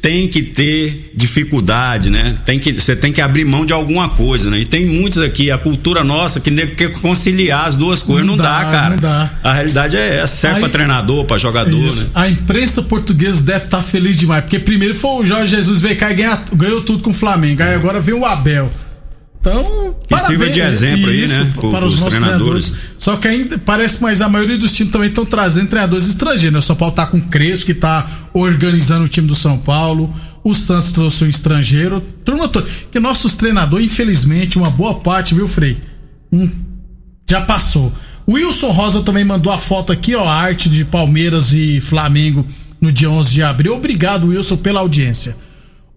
tem 0.02 0.28
que 0.28 0.42
ter 0.42 1.12
dificuldade, 1.16 2.10
né? 2.10 2.36
Tem 2.44 2.58
que, 2.58 2.74
você 2.74 2.96
tem 2.96 3.14
que 3.14 3.22
abrir 3.22 3.46
mão 3.46 3.64
de 3.66 3.72
alguma 3.72 4.10
coisa, 4.10 4.50
né? 4.50 4.60
E 4.60 4.66
tem 4.66 4.84
muitos 4.86 5.20
aqui, 5.20 5.52
a 5.52 5.58
cultura 5.60 6.04
nossa, 6.04 6.40
que 6.40 6.50
quer 6.68 6.92
conciliar 6.94 7.68
as 7.68 7.76
duas 7.76 8.02
coisas. 8.02 8.26
Não, 8.26 8.36
Não 8.36 8.44
dá, 8.44 8.64
dá, 8.64 8.72
cara. 8.72 8.90
não 8.92 8.98
dá. 8.98 9.32
A 9.44 9.54
realidade 9.54 9.98
é 9.98 10.18
essa. 10.22 10.36
Serve 10.36 10.56
Aí- 10.56 10.62
pra 10.62 10.70
treinador, 10.70 11.26
pra 11.26 11.38
jogador, 11.38 11.86
Isso. 11.86 12.06
né? 12.06 12.10
A 12.16 12.28
imprensa 12.30 12.82
portuguesa 12.82 13.44
deve 13.44 13.66
estar 13.66 13.84
feliz 13.84 14.18
demais, 14.18 14.44
porque 14.44 14.58
primeiro 14.58 14.96
foi 14.96 15.22
o 15.22 15.26
Jorge 15.26 15.56
Jesus 15.56 15.80
veio 15.80 15.96
cá 15.96 16.12
e 16.12 16.16
ganha- 16.16 16.44
ganhou 16.54 16.82
tudo 16.82 17.04
com 17.04 17.12
o 17.12 17.14
Flamengo. 17.14 17.62
Aí 17.62 17.76
agora 17.76 18.00
vem 18.00 18.16
o 18.16 18.26
Abel. 18.26 18.72
Então, 19.42 19.96
Que 20.08 20.16
sirva 20.18 20.50
de 20.52 20.60
exemplo 20.62 21.10
aí, 21.10 21.28
né, 21.28 21.52
pro- 21.56 21.72
para 21.72 21.84
os 21.84 22.00
nossos 22.00 22.16
treinadores. 22.16 22.66
treinadores. 22.70 22.96
Só 23.00 23.18
que 23.18 23.28
ainda 23.28 23.58
parece 23.58 24.00
mais 24.00 24.22
a 24.22 24.30
maioria 24.30 24.56
dos 24.56 24.72
times 24.72 24.92
também 24.94 25.10
estão 25.10 25.26
trazendo 25.26 25.68
treinadores 25.68 26.08
estrangeiros. 26.08 26.54
né? 26.54 26.60
O 26.60 26.62
São 26.62 26.76
Paulo 26.76 26.94
tá 26.94 27.08
com 27.08 27.18
o 27.18 27.22
Crespo, 27.24 27.66
que 27.66 27.74
tá 27.74 28.08
organizando 28.34 29.06
o 29.06 29.08
time 29.10 29.28
do 29.28 29.34
São 29.34 29.58
Paulo. 29.58 30.14
O 30.44 30.54
Santos 30.54 30.92
trouxe 30.92 31.24
um 31.24 31.28
estrangeiro. 31.28 32.02
Turma 32.24 32.48
toda. 32.48 32.68
Que 32.92 33.00
nossos 33.00 33.36
treinadores, 33.36 33.88
infelizmente, 33.88 34.60
uma 34.60 34.70
boa 34.70 34.94
parte, 34.96 35.34
viu, 35.34 35.48
Frei? 35.48 35.76
Um 36.32 36.48
já 37.30 37.42
passou. 37.42 37.92
O 38.28 38.34
Wilson 38.34 38.70
Rosa 38.72 39.02
também 39.02 39.26
mandou 39.26 39.52
a 39.52 39.58
foto 39.58 39.92
aqui, 39.92 40.14
ó, 40.16 40.24
a 40.28 40.34
arte 40.36 40.70
de 40.70 40.86
Palmeiras 40.86 41.52
e 41.54 41.82
Flamengo 41.82 42.46
no 42.80 42.92
dia 42.92 43.10
11 43.10 43.34
de 43.34 43.42
abril. 43.42 43.74
Obrigado, 43.76 44.28
Wilson, 44.28 44.58
pela 44.58 44.82
audiência. 44.82 45.36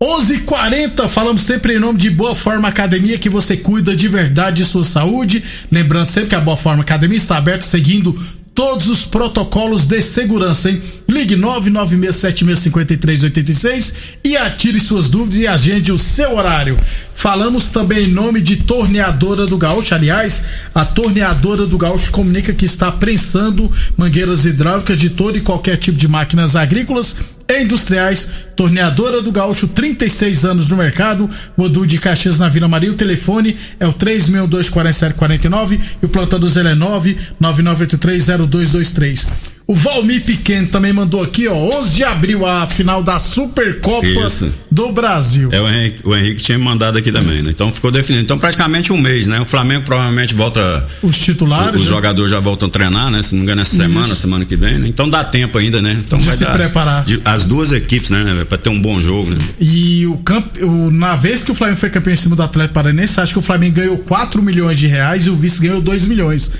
11:40 0.04 1.08
falamos 1.08 1.40
sempre 1.40 1.76
em 1.76 1.78
nome 1.78 1.98
de 1.98 2.10
Boa 2.10 2.34
Forma 2.34 2.68
Academia, 2.68 3.16
que 3.16 3.30
você 3.30 3.56
cuida 3.56 3.96
de 3.96 4.06
verdade 4.06 4.58
de 4.58 4.66
sua 4.66 4.84
saúde. 4.84 5.42
Lembrando 5.72 6.10
sempre 6.10 6.28
que 6.28 6.34
a 6.34 6.40
Boa 6.40 6.58
Forma 6.58 6.82
Academia 6.82 7.16
está 7.16 7.38
aberta 7.38 7.64
seguindo 7.64 8.14
todos 8.54 8.86
os 8.86 9.02
protocolos 9.02 9.86
de 9.86 10.02
segurança, 10.02 10.70
hein? 10.70 10.82
Ligue 11.08 11.36
996765386 11.36 13.94
e 14.22 14.36
atire 14.36 14.78
suas 14.78 15.08
dúvidas 15.08 15.38
e 15.38 15.46
agende 15.46 15.90
o 15.90 15.98
seu 15.98 16.36
horário. 16.36 16.78
Falamos 17.14 17.70
também 17.70 18.04
em 18.04 18.12
nome 18.12 18.42
de 18.42 18.56
Torneadora 18.56 19.46
do 19.46 19.56
Gaúcho. 19.56 19.94
Aliás, 19.94 20.44
a 20.74 20.84
Torneadora 20.84 21.64
do 21.64 21.78
Gaúcho 21.78 22.10
comunica 22.10 22.52
que 22.52 22.66
está 22.66 22.92
prensando 22.92 23.72
mangueiras 23.96 24.44
hidráulicas 24.44 25.00
de 25.00 25.08
todo 25.08 25.38
e 25.38 25.40
qualquer 25.40 25.78
tipo 25.78 25.96
de 25.96 26.06
máquinas 26.06 26.54
agrícolas 26.54 27.16
e 27.48 27.62
industriais. 27.62 28.28
Torneadora 28.56 29.22
do 29.22 29.32
Gaúcho, 29.32 29.66
36 29.68 30.44
anos 30.44 30.68
no 30.68 30.76
mercado. 30.76 31.30
Modu 31.56 31.86
de 31.86 31.98
Caxias 31.98 32.38
na 32.38 32.48
Vila 32.48 32.68
Maria. 32.68 32.92
O 32.92 32.96
telefone 32.96 33.56
é 33.78 33.86
o 33.86 33.92
3624749 33.92 35.78
e 36.02 36.06
o 36.06 36.08
plantão 36.08 36.40
do 36.40 36.48
Zé 36.48 36.60
é 36.60 36.74
999830223. 36.74 39.53
O 39.66 39.74
Valmir 39.74 40.22
Pequeno 40.22 40.66
também 40.68 40.92
mandou 40.92 41.22
aqui, 41.22 41.48
ó, 41.48 41.54
11 41.54 41.94
de 41.94 42.04
abril, 42.04 42.44
a 42.44 42.66
final 42.66 43.02
da 43.02 43.18
Supercopa 43.18 44.06
Isso. 44.06 44.52
do 44.70 44.92
Brasil. 44.92 45.48
É 45.52 45.58
o 45.58 45.66
Henrique, 45.66 46.00
o 46.04 46.14
Henrique 46.14 46.42
tinha 46.42 46.58
mandado 46.58 46.98
aqui 46.98 47.10
também, 47.10 47.42
né? 47.42 47.50
Então 47.50 47.72
ficou 47.72 47.90
definido. 47.90 48.22
Então 48.24 48.36
praticamente 48.38 48.92
um 48.92 48.98
mês, 48.98 49.26
né? 49.26 49.40
O 49.40 49.46
Flamengo 49.46 49.84
provavelmente 49.84 50.34
volta. 50.34 50.86
Os 51.02 51.16
titulares. 51.16 51.80
Os 51.80 51.86
né? 51.86 51.94
jogadores 51.94 52.30
já 52.30 52.40
voltam 52.40 52.68
a 52.68 52.70
treinar, 52.70 53.10
né? 53.10 53.22
Se 53.22 53.32
não 53.32 53.38
me 53.38 53.44
engano, 53.44 53.62
essa 53.62 53.74
semana, 53.74 54.14
semana 54.14 54.44
que 54.44 54.54
vem, 54.54 54.78
né? 54.78 54.86
Então 54.86 55.08
dá 55.08 55.24
tempo 55.24 55.56
ainda, 55.56 55.80
né? 55.80 55.98
Então 56.04 56.18
De 56.18 56.26
vai 56.26 56.36
se 56.36 56.44
dar. 56.44 56.52
preparar. 56.52 57.04
de- 57.06 57.22
as 57.24 57.44
duas 57.44 57.72
equipes, 57.72 58.10
né? 58.10 58.44
Pra 58.46 58.58
ter 58.58 58.68
um 58.68 58.78
bom 58.80 59.00
jogo, 59.00 59.30
né? 59.30 59.38
E 59.58 60.06
o 60.06 60.18
camp... 60.18 60.58
o- 60.60 60.90
na 60.90 61.16
vez 61.16 61.42
que 61.42 61.50
o 61.50 61.54
Flamengo 61.54 61.78
foi 61.80 61.88
campeão 61.88 62.12
em 62.12 62.16
cima 62.16 62.36
do 62.36 62.42
Atlético 62.42 62.74
Paranense, 62.74 63.18
acho 63.18 63.32
que 63.32 63.38
o 63.38 63.42
Flamengo 63.42 63.76
ganhou 63.76 63.96
4 63.96 64.42
milhões 64.42 64.78
de 64.78 64.86
reais 64.86 65.26
e 65.26 65.30
o 65.30 65.36
vice 65.36 65.58
ganhou 65.60 65.80
2 65.80 66.06
milhões. 66.06 66.50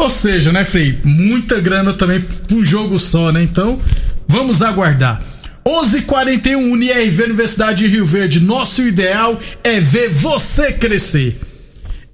Ou 0.00 0.08
seja, 0.08 0.50
né, 0.50 0.64
Frei? 0.64 0.98
Muita 1.04 1.60
grana 1.60 1.92
também 1.92 2.20
pra 2.20 2.56
um 2.56 2.64
jogo 2.64 2.98
só, 2.98 3.30
né? 3.30 3.42
Então, 3.42 3.78
vamos 4.26 4.62
aguardar. 4.62 5.20
11:41 5.64 6.56
UniRV 6.72 7.24
Universidade 7.24 7.84
de 7.84 7.86
Rio 7.86 8.06
Verde. 8.06 8.40
Nosso 8.40 8.80
ideal 8.80 9.38
é 9.62 9.78
ver 9.78 10.08
você 10.08 10.72
crescer. 10.72 11.38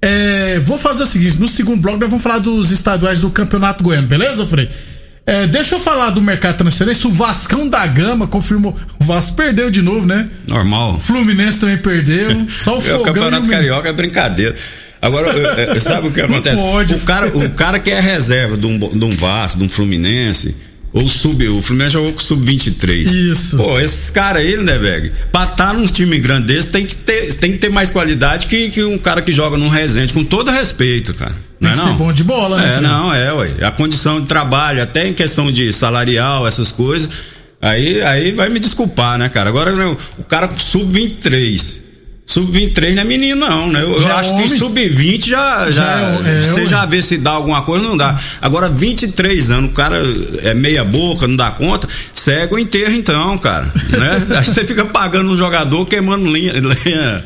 É, 0.01 0.59
vou 0.59 0.77
fazer 0.77 1.03
o 1.03 1.07
seguinte: 1.07 1.39
no 1.39 1.47
segundo 1.47 1.81
bloco 1.81 1.97
nós 1.97 2.09
vamos 2.09 2.21
falar 2.21 2.39
dos 2.39 2.71
estaduais 2.71 3.21
do 3.21 3.29
Campeonato 3.29 3.83
Goiano, 3.83 4.05
beleza, 4.07 4.45
Frei? 4.45 4.69
É, 5.25 5.47
deixa 5.47 5.75
eu 5.75 5.79
falar 5.79 6.09
do 6.09 6.21
mercado 6.21 6.53
de 6.53 6.57
transferência. 6.59 7.07
O 7.07 7.11
Vascão 7.11 7.67
da 7.67 7.85
Gama 7.87 8.27
confirmou. 8.27 8.77
O 8.99 9.03
Vasco 9.03 9.35
perdeu 9.35 9.69
de 9.69 9.81
novo, 9.81 10.05
né? 10.05 10.27
Normal. 10.47 10.95
O 10.95 10.99
Fluminense 10.99 11.59
também 11.59 11.77
perdeu. 11.77 12.29
Só 12.57 12.73
o 12.73 12.75
É, 12.75 12.77
o 12.77 12.81
Fogão. 12.81 13.03
Campeonato 13.03 13.45
e 13.45 13.47
o 13.47 13.51
Carioca 13.51 13.89
é 13.89 13.93
brincadeira. 13.93 14.55
Agora, 15.07 15.29
é, 15.59 15.75
é, 15.75 15.79
sabe 15.79 16.07
o 16.07 16.11
que 16.11 16.21
acontece? 16.21 16.61
pode. 16.61 16.95
O 16.95 16.99
cara, 16.99 17.27
o 17.37 17.49
cara 17.51 17.79
que 17.79 17.89
é 17.91 17.99
reserva 17.99 18.57
de 18.57 18.65
um, 18.65 18.77
de 18.77 19.05
um 19.05 19.15
Vasco, 19.15 19.59
de 19.59 19.65
um 19.65 19.69
Fluminense, 19.69 20.55
ou 20.93 21.07
sub, 21.09 21.47
o 21.49 21.61
Fluminense 21.61 21.93
jogou 21.93 22.13
com 22.13 22.19
sub-23. 22.19 23.05
Isso. 23.31 23.57
Pô, 23.57 23.79
esses 23.79 24.09
caras 24.09 24.41
aí, 24.41 24.57
né, 24.57 24.77
velho? 24.77 25.11
Pra 25.31 25.43
estar 25.43 25.73
num 25.73 25.85
time 25.85 26.17
grande 26.19 26.47
desse, 26.47 26.69
tem 26.69 26.85
que 26.85 26.95
ter, 26.95 27.33
tem 27.33 27.51
que 27.51 27.57
ter 27.57 27.69
mais 27.69 27.89
qualidade 27.89 28.47
que, 28.47 28.69
que 28.69 28.83
um 28.83 28.97
cara 28.97 29.21
que 29.21 29.31
joga 29.31 29.57
num 29.57 29.69
resente, 29.69 30.13
com 30.13 30.23
todo 30.23 30.49
respeito, 30.49 31.13
cara. 31.13 31.35
Tem 31.59 31.69
Não 31.69 31.69
é 31.69 31.73
que 31.73 31.79
não? 31.79 31.87
ser 31.91 31.97
bom 31.97 32.13
de 32.13 32.23
bola, 32.23 32.57
né? 32.57 32.75
É, 32.75 32.81
não, 32.81 33.13
é, 33.13 33.33
ué. 33.33 33.51
A 33.61 33.71
condição 33.71 34.21
de 34.21 34.27
trabalho, 34.27 34.81
até 34.81 35.07
em 35.07 35.13
questão 35.13 35.51
de 35.51 35.71
salarial, 35.73 36.47
essas 36.47 36.71
coisas. 36.71 37.09
Aí, 37.61 38.01
aí 38.03 38.31
vai 38.31 38.49
me 38.49 38.59
desculpar, 38.59 39.17
né, 39.17 39.27
cara? 39.29 39.49
Agora, 39.49 39.71
né, 39.73 39.97
o 40.17 40.23
cara 40.23 40.47
com 40.47 40.57
sub-23. 40.57 41.86
Sub-23 42.27 42.93
não 42.93 43.01
é 43.01 43.05
menino, 43.05 43.39
não, 43.39 43.71
né? 43.71 43.81
Eu, 43.81 44.01
eu 44.01 44.07
é 44.07 44.11
acho 44.11 44.31
homem? 44.33 44.47
que 44.49 44.57
sub-20 44.57 45.25
já. 45.25 45.71
já, 45.71 45.71
Já 45.71 45.99
é- 46.25 46.35
é, 46.35 46.41
você 46.41 46.59
ué. 46.59 46.65
já 46.67 46.85
vê 46.85 47.01
se 47.01 47.17
dá 47.17 47.31
alguma 47.31 47.61
coisa, 47.61 47.87
não 47.87 47.95
dá. 47.95 48.19
Agora, 48.41 48.67
23 48.67 49.49
anos, 49.49 49.69
o 49.71 49.73
cara 49.73 50.03
é 50.43 50.53
meia 50.53 50.83
boca, 50.83 51.25
não 51.25 51.37
dá 51.37 51.49
conta, 51.51 51.87
segue 52.13 52.53
o 52.53 52.59
enterro 52.59 52.93
então, 52.93 53.37
cara. 53.37 53.71
Né? 53.89 54.27
Aí 54.37 54.43
você 54.45 54.65
fica 54.65 54.83
pagando 54.85 55.31
um 55.31 55.37
jogador 55.37 55.85
queimando 55.85 56.25
linha, 56.31 56.51
linha 56.53 57.23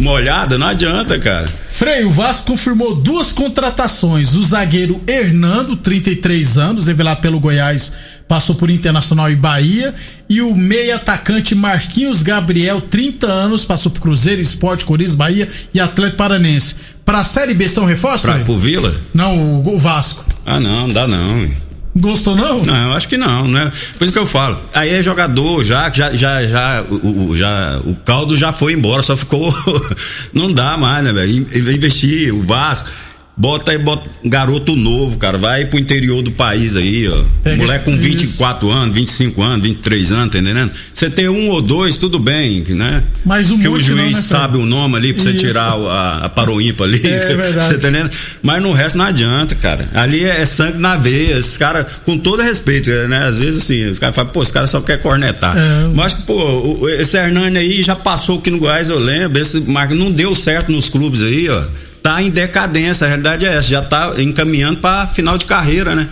molhada, 0.00 0.58
não 0.58 0.66
adianta, 0.66 1.18
cara. 1.20 1.44
Frei, 1.70 2.04
o 2.04 2.10
Vasco 2.10 2.46
confirmou 2.48 2.94
duas 2.96 3.30
contratações. 3.30 4.34
O 4.34 4.42
zagueiro 4.42 5.00
Hernando, 5.06 5.76
33 5.76 6.58
anos, 6.58 6.86
revelado 6.88 7.20
pelo 7.20 7.38
Goiás, 7.38 7.92
passou 8.32 8.54
por 8.54 8.70
Internacional 8.70 9.30
e 9.30 9.36
Bahia. 9.36 9.94
E 10.26 10.40
o 10.40 10.54
meia 10.54 10.96
atacante 10.96 11.54
Marquinhos 11.54 12.22
Gabriel, 12.22 12.80
30 12.80 13.26
anos, 13.26 13.62
passou 13.62 13.92
por 13.92 14.00
Cruzeiro, 14.00 14.40
Esporte, 14.40 14.86
Corinthians, 14.86 15.14
Bahia 15.14 15.46
e 15.74 15.78
Atlético 15.78 16.16
Paranense. 16.16 16.76
Pra 17.04 17.22
Série 17.24 17.52
B 17.52 17.68
são 17.68 17.84
reforços? 17.84 18.22
Pra, 18.22 18.38
pro 18.38 18.56
Vila? 18.56 18.94
Não, 19.12 19.36
o, 19.36 19.74
o 19.74 19.78
Vasco. 19.78 20.24
Ah, 20.46 20.58
não, 20.58 20.86
não 20.86 20.94
dá 20.94 21.06
não. 21.06 21.46
Gostou 21.94 22.34
não? 22.34 22.62
Não, 22.64 22.94
acho 22.94 23.06
que 23.06 23.18
não, 23.18 23.46
né? 23.46 23.70
Por 23.98 24.04
isso 24.04 24.12
que 24.14 24.18
eu 24.18 24.24
falo. 24.24 24.58
Aí 24.72 24.88
é 24.88 25.02
jogador, 25.02 25.62
já, 25.62 25.90
já, 25.90 26.16
já, 26.16 26.46
já, 26.46 26.82
o, 26.88 27.36
já, 27.36 27.82
o 27.84 27.94
caldo 27.96 28.34
já 28.34 28.50
foi 28.50 28.72
embora, 28.72 29.02
só 29.02 29.14
ficou. 29.14 29.54
não 30.32 30.50
dá 30.50 30.78
mais, 30.78 31.04
né, 31.04 31.12
velho? 31.12 31.30
In- 31.30 31.46
Investir, 31.74 32.34
o 32.34 32.40
Vasco. 32.46 32.88
Bota 33.34 33.72
aí, 33.72 33.78
bota 33.78 34.08
garoto 34.22 34.76
novo, 34.76 35.16
cara. 35.16 35.38
Vai 35.38 35.64
pro 35.64 35.78
interior 35.78 36.22
do 36.22 36.30
país 36.30 36.76
aí, 36.76 37.08
ó. 37.08 37.24
Pega 37.42 37.56
Moleque 37.62 37.84
com 37.86 37.92
esse- 37.92 38.02
24 38.02 38.70
anos, 38.70 38.94
25 38.94 39.42
anos, 39.42 39.62
23 39.62 40.12
anos, 40.12 40.32
tá 40.34 40.38
entendendo? 40.38 40.70
Você 40.92 41.08
ter 41.08 41.30
um 41.30 41.48
ou 41.48 41.62
dois, 41.62 41.96
tudo 41.96 42.18
bem, 42.18 42.62
né? 42.68 43.02
Mas 43.24 43.50
um 43.50 43.58
que 43.58 43.66
o 43.66 43.80
juiz 43.80 44.12
não, 44.16 44.20
né, 44.20 44.26
sabe 44.28 44.58
o 44.58 44.66
nome 44.66 44.96
ali 44.96 45.14
pra 45.14 45.22
você 45.22 45.30
Isso. 45.30 45.38
tirar 45.38 45.72
a, 45.72 46.26
a 46.26 46.28
paroímpa 46.28 46.84
ali. 46.84 47.00
É 47.06 47.18
verdade. 47.34 47.66
Você 47.68 47.78
tá 47.78 47.88
entendendo? 47.88 48.10
Mas 48.42 48.62
no 48.62 48.70
resto 48.72 48.98
não 48.98 49.06
adianta, 49.06 49.54
cara. 49.54 49.88
Ali 49.94 50.24
é, 50.24 50.42
é 50.42 50.44
sangue 50.44 50.76
na 50.78 50.96
veia. 50.98 51.38
Esses 51.38 51.56
caras, 51.56 51.86
com 52.04 52.18
todo 52.18 52.42
respeito, 52.42 52.90
né? 53.08 53.16
Às 53.28 53.38
vezes 53.38 53.62
assim, 53.62 53.86
os 53.86 53.98
caras 53.98 54.14
falam, 54.14 54.30
pô, 54.30 54.42
esse 54.42 54.52
cara 54.52 54.66
só 54.66 54.82
quer 54.82 55.00
cornetar. 55.00 55.56
É. 55.56 55.88
Mas, 55.94 56.12
pô, 56.12 56.86
esse 56.90 57.16
Hernani 57.16 57.56
aí 57.56 57.82
já 57.82 57.96
passou 57.96 58.38
aqui 58.38 58.50
no 58.50 58.58
Goiás, 58.58 58.90
eu 58.90 58.98
lembro. 58.98 59.40
Esse 59.40 59.58
Marco 59.60 59.94
não 59.94 60.12
deu 60.12 60.34
certo 60.34 60.70
nos 60.70 60.90
clubes 60.90 61.22
aí, 61.22 61.48
ó. 61.48 61.62
Tá 62.02 62.22
em 62.22 62.30
decadência, 62.30 63.04
a 63.04 63.08
realidade 63.08 63.44
é 63.46 63.54
essa. 63.56 63.68
Já 63.68 63.82
tá 63.82 64.14
encaminhando 64.18 64.78
pra 64.78 65.06
final 65.06 65.38
de 65.38 65.44
carreira, 65.44 65.94
né? 65.94 66.08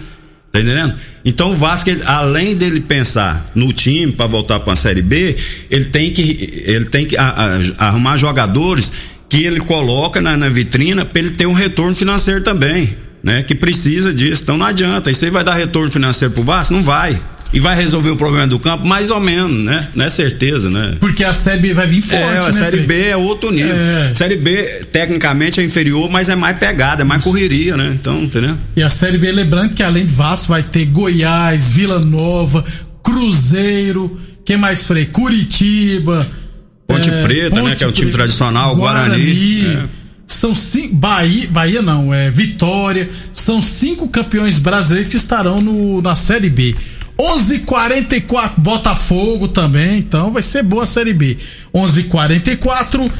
Tá 0.52 0.61
entendendo? 0.61 0.94
Então 1.25 1.52
o 1.52 1.56
Vasco, 1.56 1.90
além 2.06 2.56
dele 2.56 2.80
pensar 2.80 3.50
no 3.54 3.73
time 3.73 4.11
para 4.12 4.26
voltar 4.26 4.59
para 4.61 4.73
a 4.73 4.76
Série 4.76 5.02
B, 5.02 5.37
ele 5.70 5.87
tem 5.87 6.12
que, 6.12 6.62
ele 6.66 6.87
tem 6.87 7.06
que 7.06 7.16
a- 7.16 7.59
a- 7.78 7.87
arrumar 7.87 8.16
jogadores 8.16 8.90
que 9.28 9.44
ele 9.44 9.61
coloca 9.61 10.20
na, 10.20 10.37
na 10.37 10.49
vitrina 10.49 11.04
para 11.04 11.20
ele 11.20 11.30
ter 11.30 11.47
um 11.47 11.52
retorno 11.52 11.94
financeiro 11.94 12.40
também, 12.42 12.97
né? 13.23 13.42
Que 13.44 13.54
precisa 13.54 14.12
disso. 14.12 14.42
Então 14.42 14.56
não 14.56 14.66
adianta. 14.66 15.11
Isso 15.11 15.25
aí 15.25 15.30
vai 15.30 15.44
dar 15.44 15.54
retorno 15.54 15.90
financeiro 15.90 16.35
pro 16.35 16.42
Vasco? 16.42 16.73
Não 16.75 16.82
vai. 16.82 17.16
E 17.52 17.59
vai 17.59 17.75
resolver 17.75 18.11
o 18.11 18.16
problema 18.16 18.47
do 18.47 18.59
campo? 18.59 18.87
Mais 18.87 19.11
ou 19.11 19.19
menos, 19.19 19.62
né? 19.62 19.80
Não 19.95 20.04
é 20.04 20.09
certeza, 20.09 20.71
né? 20.71 20.97
Porque 21.00 21.25
a 21.25 21.33
Série 21.33 21.61
B 21.61 21.75
vai 21.75 21.87
vir 21.87 22.00
forte, 22.00 22.23
É, 22.23 22.38
a 22.38 22.47
né, 22.47 22.52
Série? 22.52 22.80
B 22.80 23.09
é 23.09 23.16
outro 23.16 23.50
nível. 23.50 23.75
É. 23.75 24.12
Série 24.14 24.37
B, 24.37 24.80
tecnicamente, 24.92 25.61
é 25.61 25.64
inferior, 25.64 26.09
mas 26.09 26.28
é 26.28 26.37
mais 26.37 26.57
pegada, 26.59 27.02
é 27.02 27.04
mais 27.04 27.23
correria, 27.23 27.76
né? 27.76 27.90
Então, 27.92 28.21
entendeu? 28.23 28.57
E 28.76 28.83
a 28.83 28.88
Série 28.90 29.19
B, 29.19 29.33
lembrando 29.33 29.75
que 29.75 29.83
além 29.83 30.07
de 30.07 30.12
Vasco, 30.12 30.49
vai 30.49 30.62
ter 30.62 30.85
Goiás, 30.87 31.69
Vila 31.69 31.99
Nova, 31.99 32.64
Cruzeiro, 33.02 34.16
quem 34.45 34.57
mais, 34.57 34.87
Frei? 34.87 35.07
Curitiba. 35.07 36.25
Ponte 36.87 37.11
Preta, 37.23 37.62
né, 37.62 37.76
que 37.76 37.85
é 37.85 37.87
um 37.87 37.92
time 37.92 38.11
tradicional, 38.11 38.75
Guarani, 38.75 39.66
é. 39.66 39.85
São 40.26 40.54
cinco. 40.54 40.95
Bahia, 40.95 41.49
Bahia 41.50 41.83
não, 41.83 42.12
é 42.14 42.30
Vitória. 42.30 43.09
São 43.33 43.61
cinco 43.61 44.09
campeões 44.09 44.59
brasileiros 44.59 45.11
que 45.11 45.16
estarão 45.16 45.61
no, 45.61 46.00
na 46.00 46.14
Série 46.14 46.50
B. 46.50 46.75
11:44 47.20 48.52
Botafogo 48.56 49.46
também, 49.46 49.98
então 49.98 50.32
vai 50.32 50.42
ser 50.42 50.62
boa 50.62 50.84
a 50.84 50.86
Série 50.86 51.12
B. 51.12 51.36
11:44 51.74 53.10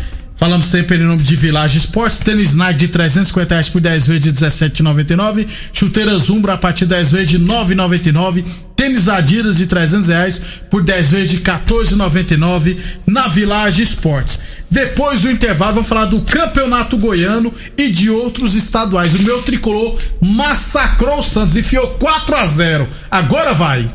Falamos 0.40 0.69
sempre 0.69 0.97
em 0.97 1.04
nome 1.04 1.23
de 1.23 1.37
Village 1.37 1.76
Esportes, 1.76 2.19
tênis 2.21 2.54
Nike 2.54 2.78
de 2.78 2.88
350 2.88 3.54
reais 3.54 3.69
por 3.69 3.78
10 3.78 4.07
vezes 4.07 4.23
de 4.23 4.33
17,99, 4.33 5.47
chuteiras 5.71 6.30
Umbra 6.30 6.54
a 6.54 6.57
partir 6.57 6.87
de 6.87 6.95
10 6.95 7.12
vezes 7.12 7.28
de 7.28 7.38
9,99, 7.40 8.42
tênis 8.75 9.07
Adidas 9.07 9.57
de 9.57 9.66
300 9.66 10.09
reais 10.09 10.40
por 10.71 10.83
10 10.83 11.11
vezes 11.11 11.30
de 11.33 11.40
14,99 11.40 12.78
na 13.07 13.28
Village 13.28 13.83
Esportes. 13.83 14.38
Depois 14.71 15.21
do 15.21 15.31
intervalo, 15.31 15.75
vamos 15.75 15.89
falar 15.89 16.05
do 16.05 16.21
Campeonato 16.21 16.97
Goiano 16.97 17.53
e 17.77 17.91
de 17.91 18.09
outros 18.09 18.55
estaduais. 18.55 19.15
O 19.15 19.23
meu 19.23 19.43
tricolor 19.43 19.99
massacrou 20.21 21.19
o 21.19 21.23
Santos, 21.23 21.57
enfiou 21.57 21.89
4 21.89 22.37
a 22.37 22.47
0 22.47 22.89
Agora 23.11 23.53
vai! 23.53 23.91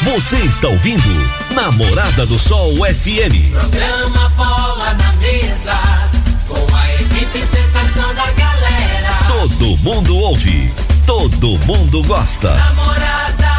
Você 0.00 0.36
está 0.38 0.68
ouvindo 0.68 1.02
Namorada 1.54 2.26
do 2.26 2.38
Sol 2.38 2.74
FM. 2.74 3.52
Programa 3.52 4.28
Bola 4.30 4.94
na 4.94 5.12
Mesa, 5.14 5.78
com 6.48 6.74
a 6.74 6.94
equipe 6.94 7.38
sensação 7.38 8.12
da 8.14 8.32
galera. 8.32 9.12
Todo 9.28 9.76
mundo 9.78 10.16
ouve, 10.16 10.72
todo 11.06 11.58
mundo 11.66 12.02
gosta. 12.02 12.52
Namorada 12.54 13.51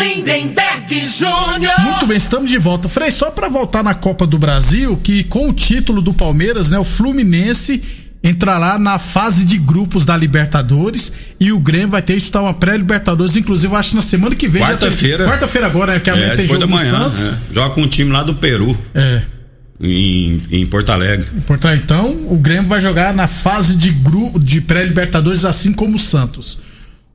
Lindenberg 0.00 1.04
Júnior. 1.04 1.80
Muito 1.80 2.06
bem, 2.06 2.16
estamos 2.16 2.50
de 2.50 2.58
volta. 2.58 2.88
Frei, 2.88 3.10
só 3.10 3.30
para 3.30 3.48
voltar 3.48 3.82
na 3.82 3.94
Copa 3.94 4.26
do 4.26 4.38
Brasil, 4.38 4.96
que 5.02 5.24
com 5.24 5.48
o 5.48 5.52
título 5.52 6.00
do 6.00 6.12
Palmeiras, 6.14 6.70
né, 6.70 6.78
o 6.78 6.84
Fluminense 6.84 7.82
entrará 8.22 8.78
na 8.78 8.98
fase 8.98 9.44
de 9.46 9.56
grupos 9.56 10.04
da 10.04 10.14
Libertadores 10.16 11.10
e 11.38 11.52
o 11.52 11.58
Grêmio 11.58 11.88
vai 11.88 12.02
ter 12.02 12.16
isso 12.16 12.30
tá 12.30 12.40
uma 12.42 12.52
pré-Libertadores, 12.52 13.34
inclusive 13.36 13.74
acho 13.74 13.96
na 13.96 14.02
semana 14.02 14.34
que 14.34 14.46
vem. 14.48 14.60
já 14.60 14.68
tem- 14.76 14.76
Quarta-feira. 14.88 15.24
Quarta-feira 15.26 15.66
agora, 15.66 15.94
né, 15.94 16.00
que 16.00 16.10
amanhã 16.10 16.32
É, 16.32 16.36
tem 16.36 16.46
jogo 16.46 16.60
da 16.60 16.66
do 16.66 16.72
manhã. 16.72 16.90
Santos. 16.90 17.28
é. 17.28 17.34
Joga 17.54 17.74
com 17.74 17.82
um 17.82 17.88
time 17.88 18.10
lá 18.10 18.22
do 18.22 18.34
Peru, 18.34 18.76
É. 18.94 19.22
em, 19.80 20.42
em 20.50 20.66
Porto 20.66 20.90
Alegre. 20.90 21.26
Então, 21.82 22.10
o 22.28 22.36
Grêmio 22.36 22.68
vai 22.68 22.80
jogar 22.82 23.14
na 23.14 23.26
fase 23.26 23.74
de 23.74 23.90
grupo 23.90 24.38
de 24.38 24.60
pré-libertadores, 24.60 25.46
assim 25.46 25.72
como 25.72 25.96
o 25.96 25.98
Santos. 25.98 26.58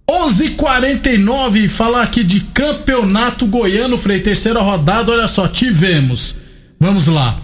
11:49 0.07 1.67
falar 1.67 2.03
aqui 2.03 2.23
de 2.23 2.39
campeonato 2.39 3.45
goiano, 3.47 3.97
Frei, 3.97 4.19
terceira 4.19 4.61
rodada, 4.61 5.11
olha 5.11 5.27
só, 5.27 5.47
tivemos. 5.47 6.35
Vamos 6.79 7.07
lá. 7.07 7.39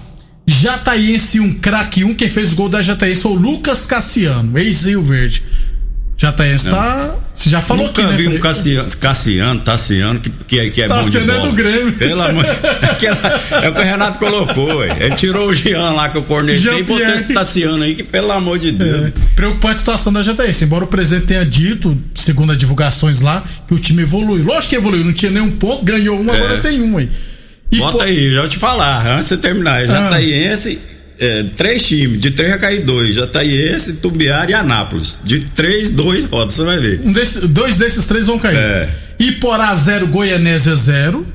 Jataiense 0.46 1.40
1, 1.40 1.56
craque 1.56 2.04
1, 2.04 2.14
quem 2.14 2.30
fez 2.30 2.52
o 2.52 2.56
gol 2.56 2.70
da 2.70 2.82
Jataiense 2.82 3.22
foi 3.22 3.32
o 3.32 3.36
Lucas 3.36 3.86
Cassiano, 3.86 4.58
ex-Rio 4.58 5.02
Verde. 5.02 5.44
Jataiense 6.22 6.70
tá. 6.70 7.16
Você 7.34 7.50
já 7.50 7.62
falou 7.62 7.88
Nunca 7.88 8.04
aqui, 8.04 8.12
né, 8.12 8.18
vi 8.18 8.28
um? 8.28 8.40
Cassiano, 8.40 8.90
Cassiano 8.98 9.60
Tassiano, 9.62 10.20
que, 10.20 10.30
que, 10.48 10.60
é- 10.60 10.70
que 10.70 10.82
é 10.84 10.88
bom 10.88 10.98
de 11.00 11.04
Tassiano 11.06 11.32
é 11.32 11.36
bola. 11.38 11.50
do 11.50 11.56
Grêmio. 11.56 11.94
Pelo 11.94 12.22
amor 12.22 12.44
de 12.44 12.52
Aquela- 12.86 13.42
É 13.64 13.70
o 13.70 13.74
que 13.74 13.80
o 13.80 13.84
Renato 13.84 14.20
colocou, 14.20 14.78
ué. 14.78 14.96
Ele 15.00 15.16
tirou 15.16 15.50
o 15.50 15.54
Jean 15.54 15.92
lá 15.94 16.10
que 16.10 16.18
eu 16.20 16.24
cornetei 16.24 16.80
e 16.80 16.84
botou 16.84 17.08
esse 17.16 17.34
Tassiano 17.34 17.82
aí, 17.84 17.96
que 17.96 18.04
pelo 18.04 18.32
amor 18.32 18.60
de 18.60 18.72
Deus. 18.72 19.08
É, 19.08 19.14
preocupante 19.36 19.76
a 19.76 19.80
situação 19.80 20.14
da 20.14 20.22
Jataiense. 20.22 20.64
Embora 20.64 20.84
o 20.84 20.88
presidente 20.88 21.26
tenha 21.26 21.44
dito, 21.44 21.98
segundo 22.14 22.52
as 22.52 22.58
divulgações 22.60 23.22
lá, 23.22 23.44
que 23.68 23.74
o 23.74 23.80
time 23.80 24.04
evolui. 24.04 24.44
Lógico 24.44 24.70
que 24.70 24.76
evoluiu, 24.76 25.04
não 25.04 25.14
tinha 25.14 25.32
nenhum 25.32 25.50
ponto, 25.52 25.84
ganhou 25.84 26.20
um, 26.22 26.32
agora 26.32 26.60
tem 26.60 26.82
um 26.82 26.98
aí. 27.00 27.10
E 27.72 27.78
Bota 27.78 27.98
pô- 28.00 28.04
aí, 28.04 28.32
já 28.34 28.42
vou 28.42 28.50
te 28.50 28.58
falar, 28.58 29.08
antes 29.08 29.30
de 29.30 29.36
você 29.36 29.38
terminar. 29.38 29.88
Jataiense, 29.88 30.78
é, 31.22 31.44
três 31.56 31.84
times, 31.88 32.20
de 32.20 32.32
três 32.32 32.52
já 32.52 32.58
caiu 32.58 32.84
dois. 32.86 33.16
Jataiense, 33.16 33.94
Tumbiara 33.94 34.52
e 34.52 34.54
Anápolis. 34.54 35.20
De 35.24 35.40
três, 35.42 35.90
dois 35.92 36.26
rodas, 36.26 36.56
você 36.56 36.64
vai 36.64 36.78
ver. 36.80 37.02
um 37.06 37.14
desse- 37.14 37.48
dois 37.48 37.78
desses 37.78 38.06
três 38.08 38.28
vão 38.28 38.38
cair. 38.40 38.58
É. 38.58 38.90
Iporá 39.20 39.74
0, 39.76 40.08
Goianésia 40.08 40.76
0. 40.76 41.26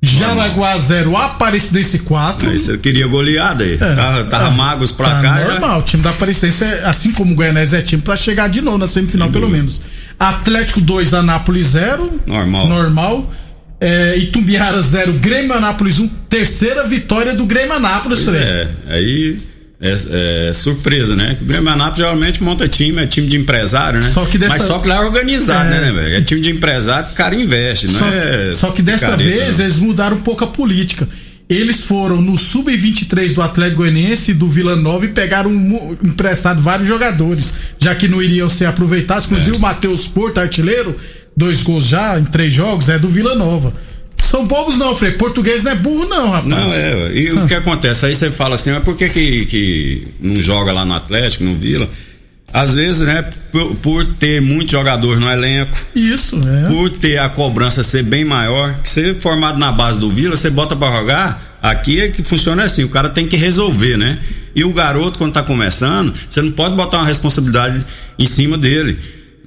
Jaraguá 0.00 0.78
0, 0.78 1.16
Aparecidense 1.16 1.98
4. 2.00 2.48
Aí 2.50 2.58
você 2.60 2.78
queria 2.78 3.06
goleada 3.08 3.64
aí. 3.64 3.76
Tava, 3.76 4.24
tava 4.26 4.50
magos 4.52 4.92
pra 4.92 5.10
tá 5.16 5.22
cá. 5.22 5.38
já- 5.40 5.48
normal, 5.50 5.80
o 5.80 5.82
time 5.82 6.02
da 6.04 6.10
Aparecidense, 6.10 6.62
é, 6.64 6.84
assim 6.84 7.10
como 7.10 7.32
o 7.32 7.34
Goianésia 7.34 7.78
é 7.78 7.82
time 7.82 8.00
pra 8.00 8.16
chegar 8.16 8.48
de 8.48 8.60
novo 8.60 8.78
na 8.78 8.86
semifinal, 8.86 9.26
Sem 9.26 9.32
pelo 9.32 9.50
menos. 9.50 9.80
Atlético 10.18 10.80
2, 10.80 11.12
Anápolis 11.14 11.66
0. 11.68 12.20
Normal. 12.26 12.68
Normal. 12.68 13.34
É, 13.80 14.16
Itumbiara 14.16 14.82
0, 14.82 15.12
Grêmio 15.14 15.52
Anápolis 15.54 16.00
1. 16.00 16.08
Terceira 16.28 16.86
vitória 16.86 17.34
do 17.34 17.46
Grêmio 17.46 17.72
Anápolis, 17.74 18.22
Pois 18.24 18.34
é, 18.36 18.68
aí 18.88 19.38
é, 19.80 20.48
é 20.50 20.52
surpresa, 20.54 21.14
né? 21.14 21.36
O 21.40 21.44
Grêmio 21.44 21.68
Anápolis 21.70 21.98
geralmente 21.98 22.42
monta 22.42 22.66
time, 22.68 23.00
é 23.02 23.06
time 23.06 23.28
de 23.28 23.36
empresário, 23.36 24.00
né? 24.02 24.10
Só 24.10 24.24
que 24.24 24.36
dessa- 24.36 24.58
Mas 24.58 24.66
só 24.66 24.80
que 24.80 24.88
lá 24.88 24.96
é 24.96 25.00
organizado, 25.00 25.72
É. 25.72 25.80
né, 25.80 25.92
velho? 25.92 26.14
É 26.16 26.22
time 26.22 26.40
de 26.40 26.50
empresário 26.50 27.06
que 27.06 27.12
o 27.12 27.16
cara 27.16 27.34
investe, 27.36 27.86
não 27.86 28.00
Só, 28.00 28.08
é. 28.08 28.52
só 28.52 28.70
que 28.72 28.82
dessa 28.82 29.12
picareta, 29.12 29.30
vez 29.36 29.58
não. 29.58 29.64
eles 29.64 29.78
mudaram 29.78 30.16
um 30.16 30.20
pouco 30.22 30.42
a 30.44 30.48
política. 30.48 31.08
Eles 31.48 31.84
foram 31.84 32.20
no 32.20 32.36
sub-23 32.36 33.32
do 33.32 33.40
Atlético 33.40 33.78
Goianiense 33.78 34.32
e 34.32 34.34
do 34.34 34.48
Vila 34.50 34.76
Nova 34.76 35.06
e 35.06 35.08
pegaram 35.08 35.48
mu- 35.50 35.96
emprestado 36.04 36.60
vários 36.60 36.86
jogadores, 36.86 37.54
já 37.78 37.94
que 37.94 38.06
não 38.06 38.20
iriam 38.20 38.50
ser 38.50 38.66
aproveitados. 38.66 39.24
Inclusive 39.26 39.56
o 39.56 39.60
Matheus 39.60 40.06
Porto, 40.06 40.38
artilheiro, 40.38 40.94
dois 41.38 41.62
gols 41.62 41.86
já 41.86 42.18
em 42.18 42.24
três 42.24 42.52
jogos, 42.52 42.88
é 42.88 42.98
do 42.98 43.08
Vila 43.08 43.36
Nova. 43.36 43.72
São 44.22 44.44
bobos 44.44 44.76
não, 44.76 44.94
Frei. 44.94 45.12
Português 45.12 45.62
não 45.62 45.72
é 45.72 45.74
burro 45.76 46.08
não, 46.08 46.30
rapaz. 46.30 46.48
Não, 46.48 46.72
é. 46.72 47.12
E 47.14 47.32
o 47.32 47.46
que 47.46 47.54
acontece? 47.54 48.04
Aí 48.04 48.14
você 48.14 48.30
fala 48.30 48.56
assim, 48.56 48.72
mas 48.72 48.82
por 48.82 48.96
que, 48.96 49.08
que 49.08 49.46
que 49.46 50.08
não 50.20 50.42
joga 50.42 50.72
lá 50.72 50.84
no 50.84 50.94
Atlético, 50.94 51.44
no 51.44 51.54
Vila? 51.54 51.88
Às 52.52 52.74
vezes, 52.74 53.06
né, 53.06 53.24
por, 53.52 53.76
por 53.76 54.04
ter 54.04 54.40
muito 54.40 54.72
jogador 54.72 55.20
no 55.20 55.30
elenco, 55.30 55.78
Isso, 55.94 56.36
é. 56.36 56.68
por 56.68 56.90
ter 56.90 57.18
a 57.18 57.28
cobrança 57.28 57.82
ser 57.82 58.02
bem 58.02 58.24
maior, 58.24 58.74
que 58.82 58.88
você 58.88 59.14
formado 59.14 59.58
na 59.58 59.70
base 59.70 60.00
do 60.00 60.10
Vila, 60.10 60.34
você 60.34 60.50
bota 60.50 60.74
pra 60.74 60.90
jogar, 60.90 61.58
aqui 61.62 62.00
é 62.00 62.08
que 62.08 62.22
funciona 62.22 62.64
assim, 62.64 62.84
o 62.84 62.88
cara 62.88 63.10
tem 63.10 63.26
que 63.28 63.36
resolver, 63.36 63.96
né? 63.98 64.18
E 64.54 64.64
o 64.64 64.72
garoto, 64.72 65.18
quando 65.18 65.34
tá 65.34 65.42
começando, 65.42 66.12
você 66.28 66.40
não 66.42 66.50
pode 66.50 66.74
botar 66.74 66.98
uma 66.98 67.06
responsabilidade 67.06 67.84
em 68.18 68.26
cima 68.26 68.56
dele. 68.58 68.98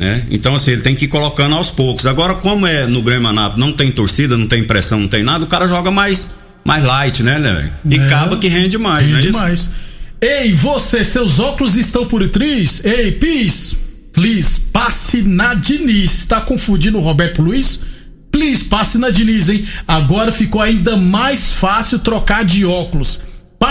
Né? 0.01 0.25
Então, 0.31 0.55
assim, 0.55 0.71
ele 0.71 0.81
tem 0.81 0.95
que 0.95 1.05
ir 1.05 1.09
colocando 1.09 1.53
aos 1.53 1.69
poucos. 1.69 2.07
Agora, 2.07 2.33
como 2.33 2.65
é 2.65 2.87
no 2.87 3.03
Grêmio 3.03 3.27
Anápolis, 3.29 3.63
não 3.63 3.71
tem 3.71 3.91
torcida, 3.91 4.35
não 4.35 4.47
tem 4.47 4.63
pressão, 4.63 4.99
não 4.99 5.07
tem 5.07 5.21
nada, 5.21 5.43
o 5.43 5.47
cara 5.47 5.67
joga 5.67 5.91
mais, 5.91 6.33
mais 6.65 6.83
light, 6.83 7.21
né, 7.21 7.37
né? 7.37 7.69
E 7.87 7.99
É. 7.99 8.05
acaba 8.07 8.35
que 8.37 8.47
rende 8.47 8.79
mais, 8.79 9.07
Rende 9.07 9.31
né? 9.31 9.37
Mais. 9.37 9.69
Ei, 10.19 10.53
você, 10.53 11.05
seus 11.05 11.39
óculos 11.39 11.75
estão 11.75 12.07
por 12.07 12.27
três? 12.29 12.83
Ei, 12.83 13.11
Pis, 13.11 13.75
please, 14.11 14.61
passe 14.73 15.21
na 15.21 15.53
Diniz. 15.53 16.25
Tá 16.25 16.41
confundindo 16.41 16.97
o 16.97 17.01
Roberto 17.01 17.39
Luiz? 17.43 17.79
Please, 18.31 18.63
passe 18.63 18.97
na 18.97 19.11
Diniz, 19.11 19.49
hein? 19.49 19.63
Agora 19.87 20.31
ficou 20.31 20.63
ainda 20.63 20.97
mais 20.97 21.51
fácil 21.51 21.99
trocar 21.99 22.43
de 22.43 22.65
óculos. 22.65 23.19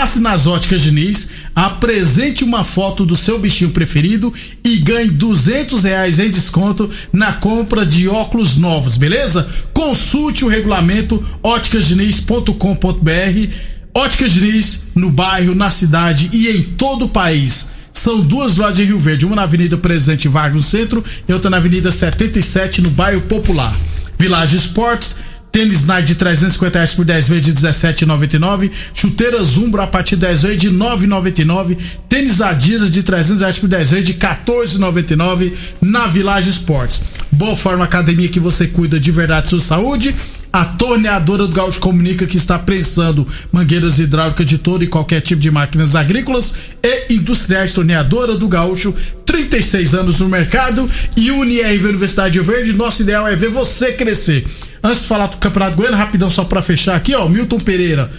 Passe 0.01 0.19
nas 0.19 0.47
óticas 0.47 0.81
Diniz, 0.81 1.29
apresente 1.55 2.43
uma 2.43 2.63
foto 2.63 3.05
do 3.05 3.15
seu 3.15 3.37
bichinho 3.37 3.69
preferido 3.69 4.33
e 4.63 4.77
ganhe 4.77 5.11
200 5.11 5.83
reais 5.83 6.17
em 6.17 6.27
desconto 6.27 6.89
na 7.13 7.33
compra 7.33 7.85
de 7.85 8.07
óculos 8.07 8.57
novos, 8.57 8.97
beleza? 8.97 9.47
Consulte 9.71 10.43
o 10.43 10.47
regulamento 10.47 11.23
óticasdiniz.com.br 11.43 13.53
Óticas 13.93 14.31
Diniz, 14.31 14.79
no 14.95 15.11
bairro, 15.11 15.53
na 15.53 15.69
cidade 15.69 16.31
e 16.33 16.49
em 16.49 16.63
todo 16.63 17.05
o 17.05 17.09
país. 17.09 17.67
São 17.93 18.21
duas 18.21 18.55
lojas 18.55 18.79
em 18.79 18.85
Rio 18.85 18.97
Verde, 18.97 19.27
uma 19.27 19.35
na 19.35 19.43
Avenida 19.43 19.77
Presidente 19.77 20.27
Vargas 20.27 20.55
no 20.55 20.63
centro 20.63 21.05
e 21.29 21.31
outra 21.31 21.51
na 21.51 21.57
Avenida 21.57 21.91
77 21.91 22.81
no 22.81 22.89
bairro 22.89 23.21
Popular. 23.21 23.71
Village 24.17 24.55
Esportes, 24.55 25.15
tênis 25.51 25.85
Nike 25.85 26.07
de 26.07 26.15
350 26.15 26.79
reais 26.79 26.93
por 26.93 27.05
10 27.05 27.27
vezes 27.27 27.45
de 27.45 27.67
17,99, 27.67 28.71
chuteiras 28.93 29.57
Umbro 29.57 29.81
a 29.81 29.87
partir 29.87 30.15
de 30.15 30.21
10 30.21 30.41
vezes 30.43 30.57
de 30.57 30.71
9,99, 30.71 31.77
tênis 32.07 32.41
Adidas 32.41 32.89
de 32.91 33.03
300 33.03 33.41
reais 33.41 33.57
por 33.57 33.67
10 33.67 33.91
vezes 33.91 34.05
de 34.05 34.13
14,99 34.13 35.53
na 35.81 36.07
Village 36.07 36.49
Esportes. 36.49 37.01
Boa 37.31 37.55
Forma 37.55 37.83
Academia 37.83 38.29
que 38.29 38.39
você 38.39 38.67
cuida 38.67 38.99
de 38.99 39.11
verdade 39.11 39.49
sua 39.49 39.59
saúde. 39.59 40.13
A 40.53 40.65
torneadora 40.65 41.47
do 41.47 41.53
Gaúcho 41.53 41.79
comunica 41.79 42.25
que 42.25 42.35
está 42.35 42.59
prensando 42.59 43.25
mangueiras 43.53 43.99
hidráulicas 43.99 44.45
de 44.45 44.57
todo 44.57 44.83
e 44.83 44.87
qualquer 44.87 45.21
tipo 45.21 45.39
de 45.41 45.49
máquinas 45.49 45.95
agrícolas 45.95 46.53
e 46.83 47.13
industriais. 47.13 47.71
Torneadora 47.71 48.35
do 48.35 48.49
Gaúcho, 48.49 48.93
36 49.25 49.93
anos 49.93 50.19
no 50.19 50.27
mercado 50.27 50.89
e 51.15 51.31
UniRV 51.31 51.87
Universidade 51.87 52.37
Verde. 52.41 52.73
Nosso 52.73 53.01
ideal 53.01 53.25
é 53.27 53.35
ver 53.35 53.49
você 53.49 53.93
crescer. 53.93 54.45
Antes 54.83 55.03
de 55.03 55.07
falar 55.07 55.27
do 55.27 55.37
Campeonato 55.37 55.77
Goiano, 55.77 55.95
rapidão 55.95 56.29
só 56.29 56.43
para 56.43 56.61
fechar 56.61 56.97
aqui, 56.97 57.15
ó, 57.15 57.29
Milton 57.29 57.57
Pereira. 57.57 58.11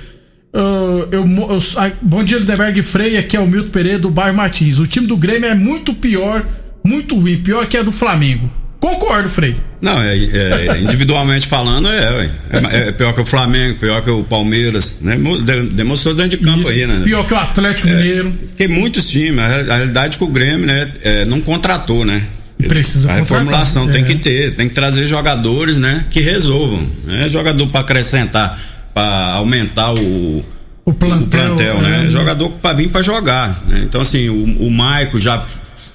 Ah, 0.55 1.07
eu, 1.11 1.27
eu- 1.27 1.63
ah, 1.77 1.91
bom 2.01 2.25
dia, 2.25 2.39
Lindenberg 2.39 2.83
Freire, 2.83 3.19
aqui 3.19 3.37
é 3.37 3.41
o 3.41 3.47
Milton 3.47 3.71
Pereira 3.71 3.99
do 3.99 4.09
bairro 4.11 4.37
Martins. 4.37 4.79
O 4.79 4.87
time 4.87 5.07
do 5.07 5.19
Grêmio 5.19 5.51
é 5.51 5.55
muito 5.55 5.93
pior, 5.93 6.47
muito 6.83 7.15
ruim, 7.15 7.37
pior 7.39 7.67
que 7.67 7.77
a 7.77 7.83
do 7.83 7.93
Flamengo. 7.93 8.51
Concordo, 8.83 9.29
Frei. 9.29 9.55
Não, 9.81 10.03
é, 10.03 10.19
é, 10.19 10.81
individualmente 10.81 11.47
falando, 11.47 11.87
é, 11.87 12.11
ué. 12.17 12.31
é, 12.51 12.89
é 12.89 12.93
pior 12.93 13.15
que 13.15 13.21
o 13.21 13.25
Flamengo, 13.25 13.79
pior 13.79 14.03
que 14.03 14.11
o 14.11 14.25
Palmeiras, 14.25 14.99
né? 15.01 15.15
Mo- 15.17 15.41
de- 15.41 15.69
Demonstrou 15.69 16.13
dentro 16.17 16.37
de 16.37 16.45
campo 16.45 16.63
Isso. 16.63 16.71
aí, 16.71 16.85
né? 16.85 17.01
Pior 17.05 17.25
que 17.25 17.33
o 17.33 17.37
Atlético 17.37 17.87
Mineiro. 17.87 18.33
Porque 18.49 18.67
muitos 18.67 19.09
times, 19.09 19.39
a, 19.39 19.77
realidade 19.77 20.17
é 20.17 20.19
que 20.19 20.25
o 20.25 20.27
Grêmio, 20.27 20.67
né, 20.67 20.91
é, 21.05 21.25
não 21.25 21.41
contratou, 21.41 22.05
né? 22.05 22.25
Precisa 22.67 23.09
A 23.13 23.15
reformulação 23.15 23.89
é. 23.89 23.93
tem 23.93 24.03
que 24.05 24.17
ter, 24.17 24.53
tem 24.55 24.69
que 24.69 24.75
trazer 24.75 25.07
jogadores, 25.07 25.79
né? 25.79 26.05
Que 26.11 26.21
resolvam. 26.21 26.85
Não 27.07 27.15
é 27.15 27.29
jogador 27.29 27.69
para 27.69 27.83
acrescentar, 27.83 28.61
para 28.93 29.35
aumentar 29.35 29.93
o, 29.95 30.45
O 30.85 30.93
plantel, 30.93 31.27
o 31.27 31.29
plantel, 31.29 31.81
né? 31.81 32.07
é. 32.07 32.11
Jogador 32.11 32.51
para 32.51 32.77
vir 32.77 32.89
para 32.89 33.03
jogar. 33.03 33.63
né? 33.69 33.83
Então, 33.85 34.01
assim, 34.01 34.29
o, 34.29 34.67
o 34.67 34.71
Maico 34.71 35.17
já, 35.19 35.41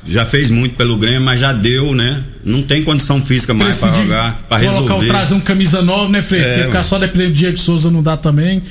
já 0.07 0.25
fez 0.25 0.49
muito 0.49 0.75
pelo 0.75 0.95
Grêmio, 0.95 1.21
mas 1.21 1.41
já 1.41 1.51
deu, 1.51 1.93
né? 1.93 2.23
Não 2.43 2.61
tem 2.61 2.83
condição 2.83 3.21
física 3.21 3.53
mais 3.53 3.79
para 3.79 3.93
jogar, 3.93 4.35
para 4.47 4.59
colocar, 4.59 4.81
resolver. 4.81 5.07
trazer 5.07 5.33
um 5.35 5.41
camisa 5.41 5.81
nova, 5.81 6.09
né, 6.09 6.21
Frei? 6.21 6.41
É, 6.41 6.53
Porque 6.53 6.63
ficar 6.67 6.83
só 6.83 6.97
dependendo 6.97 7.31
do 7.31 7.35
Diego 7.35 7.57
Souza 7.57 7.91
não 7.91 8.01
dá 8.01 8.15
também. 8.15 8.63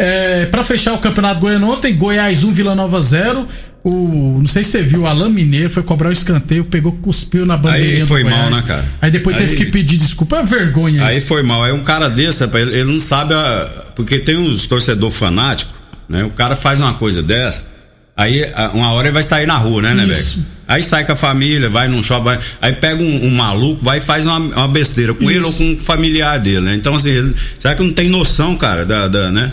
É, 0.00 0.46
para 0.46 0.62
fechar 0.62 0.92
o 0.94 0.98
Campeonato 0.98 1.40
Goiano 1.40 1.72
ontem, 1.72 1.92
Goiás 1.94 2.44
1, 2.44 2.52
Vila 2.52 2.74
Nova 2.74 3.00
0. 3.02 3.46
O, 3.82 4.36
não 4.40 4.46
sei 4.46 4.62
se 4.62 4.70
você 4.70 4.82
viu, 4.82 5.02
o 5.02 5.06
Alain 5.06 5.30
Mineiro 5.32 5.70
foi 5.70 5.82
cobrar 5.82 6.08
o 6.08 6.12
escanteio, 6.12 6.64
pegou, 6.64 6.92
cuspiu 6.92 7.46
na 7.46 7.56
bandeirinha 7.56 8.02
Aí 8.02 8.06
foi 8.06 8.22
mal, 8.24 8.50
né, 8.50 8.62
cara? 8.66 8.84
Aí 9.00 9.10
depois 9.10 9.36
teve 9.36 9.50
Aí- 9.52 9.56
que 9.56 9.66
pedir 9.66 9.96
desculpa. 9.96 10.38
É 10.38 10.42
vergonha 10.42 11.04
Aí 11.04 11.18
isso. 11.18 11.26
foi 11.26 11.42
mal. 11.42 11.64
Aí 11.64 11.72
um 11.72 11.82
cara 11.82 12.08
desse, 12.08 12.40
rapaz, 12.44 12.66
ele, 12.68 12.84
não 12.84 13.00
sabe 13.00 13.34
a. 13.34 13.68
Porque 13.96 14.18
tem 14.18 14.36
uns 14.36 14.66
torcedor 14.66 15.10
fanático, 15.10 15.72
né? 16.08 16.24
O 16.24 16.30
cara 16.30 16.54
faz 16.54 16.78
uma 16.80 16.94
coisa 16.94 17.22
dessa, 17.22 17.64
aí 18.16 18.44
uma 18.74 18.92
hora 18.92 19.08
ele 19.08 19.14
vai 19.14 19.22
sair 19.22 19.46
na 19.46 19.56
rua, 19.56 19.82
né, 19.82 19.94
né, 19.94 20.04
Isso. 20.06 20.36
velho? 20.36 20.46
Aí 20.68 20.82
sai 20.82 21.04
com 21.06 21.12
a 21.12 21.16
família, 21.16 21.70
vai 21.70 21.88
num 21.88 22.02
shopping, 22.02 22.24
vai- 22.24 22.38
aí 22.60 22.72
pega 22.74 23.02
um, 23.02 23.26
um 23.26 23.30
maluco, 23.30 23.82
vai 23.84 23.98
e 23.98 24.00
faz 24.00 24.26
uma, 24.26 24.38
uma 24.38 24.68
besteira 24.68 25.14
com 25.14 25.30
ele 25.30 25.44
ou 25.44 25.52
com 25.52 25.64
um 25.72 25.76
familiar 25.78 26.38
dele, 26.38 26.60
né? 26.60 26.74
Então, 26.74 26.94
assim, 26.94 27.08
ele, 27.10 27.34
será 27.58 27.74
que 27.74 27.82
não 27.82 27.92
tem 27.92 28.08
noção, 28.10 28.54
cara, 28.56 28.84
da, 28.84 29.08
da, 29.08 29.30
né? 29.30 29.50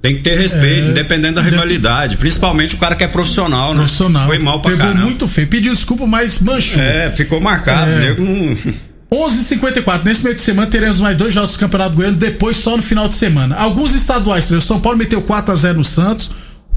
Tem 0.00 0.16
que 0.16 0.22
ter 0.22 0.36
respeito, 0.36 0.88
É, 0.88 0.90
independendo 0.90 1.34
da 1.36 1.42
rivalidade. 1.42 2.16
Principalmente 2.16 2.74
o 2.74 2.78
cara 2.78 2.94
que 2.94 3.04
é 3.04 3.08
profissional, 3.08 3.72
né? 3.72 3.78
Profissional. 3.78 4.26
Foi 4.26 4.38
mal 4.38 4.60
pra 4.60 4.70
Pegou 4.72 4.86
caramba. 4.86 5.04
muito 5.04 5.26
feio. 5.28 5.46
Pediu 5.48 5.72
desculpa, 5.74 6.06
mas 6.06 6.38
manchou. 6.40 6.82
É, 6.82 7.10
ficou 7.10 7.40
marcado. 7.40 7.90
É. 7.90 7.98
Nego 8.00 8.22
não. 8.22 8.56
11h54. 9.12 10.04
Nesse 10.04 10.24
meio 10.24 10.34
de 10.36 10.42
semana 10.42 10.66
teremos 10.68 11.00
mais 11.00 11.16
dois 11.16 11.32
jogos 11.32 11.52
do 11.52 11.58
Campeonato 11.58 11.94
Goiano, 11.94 12.16
depois 12.16 12.56
só 12.56 12.76
no 12.76 12.82
final 12.82 13.08
de 13.08 13.14
semana. 13.14 13.54
Alguns 13.56 13.94
estaduais, 13.94 14.50
o 14.50 14.60
São 14.60 14.80
Paulo 14.80 14.98
meteu 14.98 15.22
4x0 15.22 15.74
no 15.74 15.84
Santos. 15.84 16.30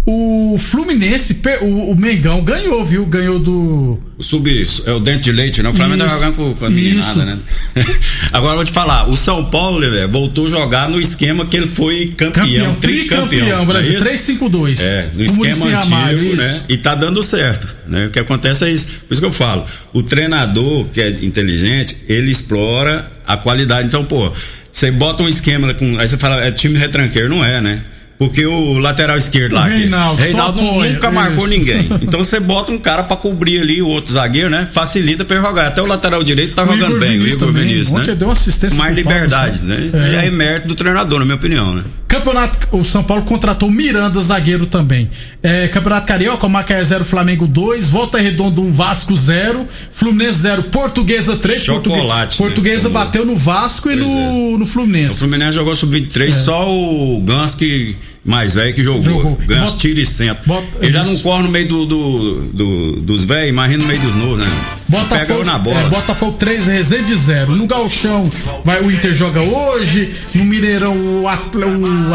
O 0.10 0.58
Fluminense, 0.58 1.38
o, 1.60 1.92
o 1.92 1.94
Mengão 1.94 2.42
ganhou, 2.42 2.82
viu? 2.86 3.06
Ganhou 3.06 3.38
do. 3.38 4.00
Sub 4.22 4.50
é 4.86 4.92
o 4.94 5.02
dente 5.02 5.26
de 5.26 5.34
leite, 5.34 5.62
né? 5.62 5.68
O 5.68 5.74
Flamengo 5.74 6.06
Isso. 6.06 6.16
jogando 6.16 6.56
com, 6.56 6.66
a 6.66 6.70
meninada, 6.70 7.26
né? 7.26 7.38
Agora 8.32 8.54
eu 8.54 8.56
vou 8.56 8.66
te 8.66 8.72
falar, 8.72 9.10
o 9.10 9.18
São 9.18 9.44
Paulo, 9.50 9.82
velho, 9.82 10.08
voltou 10.08 10.46
a 10.46 10.50
jogar 10.50 10.90
no 10.90 10.98
esquema 10.98 11.46
que 11.46 11.58
ele 11.58 11.68
foi 11.68 12.14
campeão, 12.16 12.32
Campeão, 12.32 12.76
tricampeão. 12.76 13.28
tricampeão, 13.28 13.64
é 13.64 13.66
Brasil. 13.66 13.94
isso? 13.96 14.06
352. 14.06 14.80
É, 14.80 15.10
no 15.14 15.20
O 15.20 15.26
esquema 15.26 15.66
antigo, 15.66 15.96
Ramalho, 15.96 16.36
né? 16.38 16.62
E 16.70 16.78
tá 16.78 16.96
dando 16.96 17.22
certo, 17.22 17.76
né? 17.86 18.06
O 18.06 18.10
que 18.10 18.20
acontece 18.20 18.64
é 18.64 18.72
isso. 18.72 18.88
Por 19.06 19.14
isso 19.14 19.22
que 19.22 19.28
eu 19.28 19.32
falo, 19.32 19.66
o 19.92 20.02
treinador 20.02 20.86
que 20.86 21.02
é 21.02 21.10
inteligente, 21.10 21.98
ele 22.08 22.32
explora 22.32 23.12
a 23.28 23.36
qualidade. 23.36 23.90
Então, 23.90 24.06
pô, 24.06 24.32
você 24.72 24.90
bota 24.90 25.22
um 25.22 25.28
esquema 25.28 25.74
com, 25.74 26.00
aí 26.00 26.08
você 26.08 26.18
fala, 26.18 26.46
é 26.46 26.50
time 26.50 26.80
retranqueiro, 26.80 27.28
não 27.28 27.44
é, 27.44 27.60
né? 27.60 27.82
Porque 28.18 28.46
o 28.48 28.80
lateral 28.80 29.16
esquerdo 29.16 29.54
lá, 29.54 29.66
Reinaldo, 29.66 30.22
Reinaldo 30.22 30.60
apoia, 30.60 30.94
nunca 30.94 31.12
marcou 31.12 31.48
isso. 31.48 31.56
ninguém. 31.58 31.88
Então 32.02 32.24
você 32.24 32.40
bota 32.40 32.72
um 32.72 32.80
cara 32.80 33.04
pra 33.04 33.16
cobrir 33.16 33.62
ali 33.62 33.80
o 33.80 33.88
outro 33.88 34.12
zagueiro, 34.12 34.50
né? 34.50 34.68
Facilita 34.72 35.24
pra 35.24 35.38
ele 35.38 35.46
jogar. 35.46 35.68
Até 35.68 35.84
o 35.84 35.86
lateral 35.86 36.24
direito 36.24 36.56
tá 36.56 36.64
O 36.64 36.66
jogando 36.68 36.88
Igor 36.96 37.00
bem, 37.00 37.12
Vinícius 37.12 37.34
o 37.34 37.38
Igor 37.38 37.48
também. 37.48 37.68
Vinícius, 37.68 38.00
Ontem 38.00 38.10
né? 38.10 38.16
deu 38.16 38.32
assistência 38.32 38.78
Mais 38.78 38.96
Paulo 38.96 38.96
liberdade, 38.96 39.62
né? 39.62 39.76
É. 39.94 40.14
E 40.14 40.16
aí 40.18 40.28
é 40.28 40.32
mérito 40.32 40.68
do 40.68 40.74
treinador, 40.76 41.20
na 41.20 41.26
minha 41.26 41.36
opinião, 41.36 41.76
né? 41.76 41.84
Campeonato, 42.08 42.58
o 42.72 42.84
São 42.86 43.04
Paulo 43.04 43.24
contratou 43.24 43.70
Miranda, 43.70 44.20
zagueiro 44.22 44.66
também. 44.66 45.10
É, 45.44 45.68
Campeonato 45.68 46.08
Carioca, 46.08 46.48
Macaé 46.48 46.82
0, 46.84 47.04
Flamengo 47.06 47.46
2, 47.46 47.90
Volta 47.90 48.18
Redonda 48.18 48.62
1, 48.62 48.74
Vasco 48.74 49.16
0, 49.16 49.68
Fluminense 49.92 50.40
0, 50.40 50.64
Portuguesa 50.64 51.36
3. 51.36 51.64
Chocolate, 51.64 52.42
né? 52.42 52.48
Portuguesa 52.48 52.90
bateu 52.90 53.26
no 53.26 53.36
Vasco 53.36 53.92
e 53.92 53.98
Pois 53.98 54.10
no, 54.10 54.58
no 54.58 54.64
O 54.64 54.66
Fluminense. 54.66 55.20
Fluminense 55.20 55.52
jogou 55.54 55.76
sub-23, 55.76 56.32
só 56.32 56.68
o 56.72 57.22
Gans 57.22 57.54
que 57.54 57.96
mais 58.28 58.54
velho 58.54 58.74
que 58.76 58.84
jogou. 58.84 59.04
Jogou. 59.04 59.38
Gans 59.48 59.72
Bota- 59.72 59.78
tira 59.78 60.02
e 60.02 60.06
senta. 60.06 60.42
bota- 60.46 60.68
Ele 60.82 60.92
já 60.92 61.02
isso. 61.02 61.14
não 61.14 61.20
corre 61.22 61.44
no 61.44 61.50
meio 61.50 61.68
do, 61.68 61.86
do- 61.86 62.42
do- 62.54 62.92
dos 63.02 63.24
velhos, 63.24 63.50
imagina 63.50 63.80
no 63.82 63.88
meio 63.88 64.00
dos 64.02 64.16
novos, 64.16 64.38
né? 64.46 64.52
Pega 64.90 65.04
Botafogo, 65.04 65.44
na 65.44 65.58
bola. 65.58 65.80
é, 65.82 65.84
Botafogo 65.90 66.32
3, 66.38 66.66
Resende 66.68 67.14
0. 67.16 67.56
No 67.56 67.66
Galchão, 67.68 68.30
vai, 68.64 68.82
o 68.82 68.92
Inter 68.92 69.14
joga 69.14 69.42
hoje. 69.42 70.14
No 70.36 70.46
Mineirão, 70.46 70.96
o, 70.96 71.28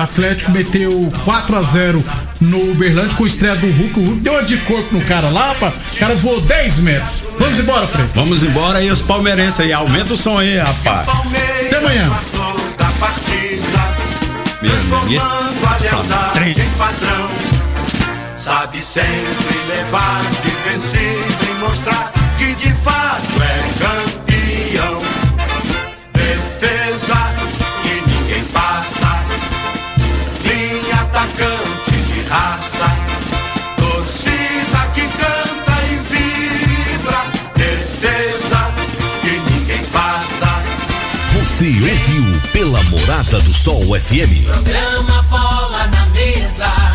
Atlético 0.01 0.51
meteu 0.53 1.13
4 1.25 1.57
a 1.57 1.63
0 1.63 2.03
no 2.41 2.71
Uberlândia 2.73 3.15
com 3.17 3.25
a 3.25 3.27
estreia 3.27 3.57
do 3.57 3.67
Hulk. 3.71 4.01
O 4.01 4.03
Hulk 4.05 4.21
deu 4.21 4.33
uma 4.35 4.43
de 4.43 4.57
corpo 4.59 4.95
no 4.95 5.03
cara 5.03 5.29
lá, 5.29 5.55
pá. 5.57 5.73
O 5.95 5.99
cara 5.99 6.15
voou 6.17 6.41
10 6.41 6.79
metros. 6.79 7.23
Vamos 7.39 7.59
embora, 7.61 7.87
Fred. 7.87 8.09
Vamos 8.15 8.43
embora 8.43 8.79
aí, 8.79 8.91
os 8.91 9.03
palmeirenses 9.03 9.61
aí. 9.61 9.73
Aumenta 9.73 10.15
o 10.15 10.17
som 10.17 10.39
aí, 10.39 10.57
rapaz. 10.59 11.07
Até 11.09 11.77
amanhã. 11.77 12.11
Transformando 14.69 15.67
a 15.67 15.77
lealdade 15.77 16.61
em 16.61 16.71
padrão. 16.71 17.29
Sabe 18.37 18.83
sempre 18.83 19.59
levar 19.69 20.23
defensivo 20.43 21.45
e 21.51 21.61
mostrar 21.61 22.13
que 22.39 22.55
de 22.55 22.73
fato 22.75 23.43
é 23.43 23.85
campeão. 23.85 24.32
Namorada 43.03 43.41
do 43.41 43.53
Sol 43.53 43.97
FM. 43.97 44.45
Programa 44.45 45.23
Bola 45.23 45.87
na 45.89 46.07
Mesa 46.07 46.92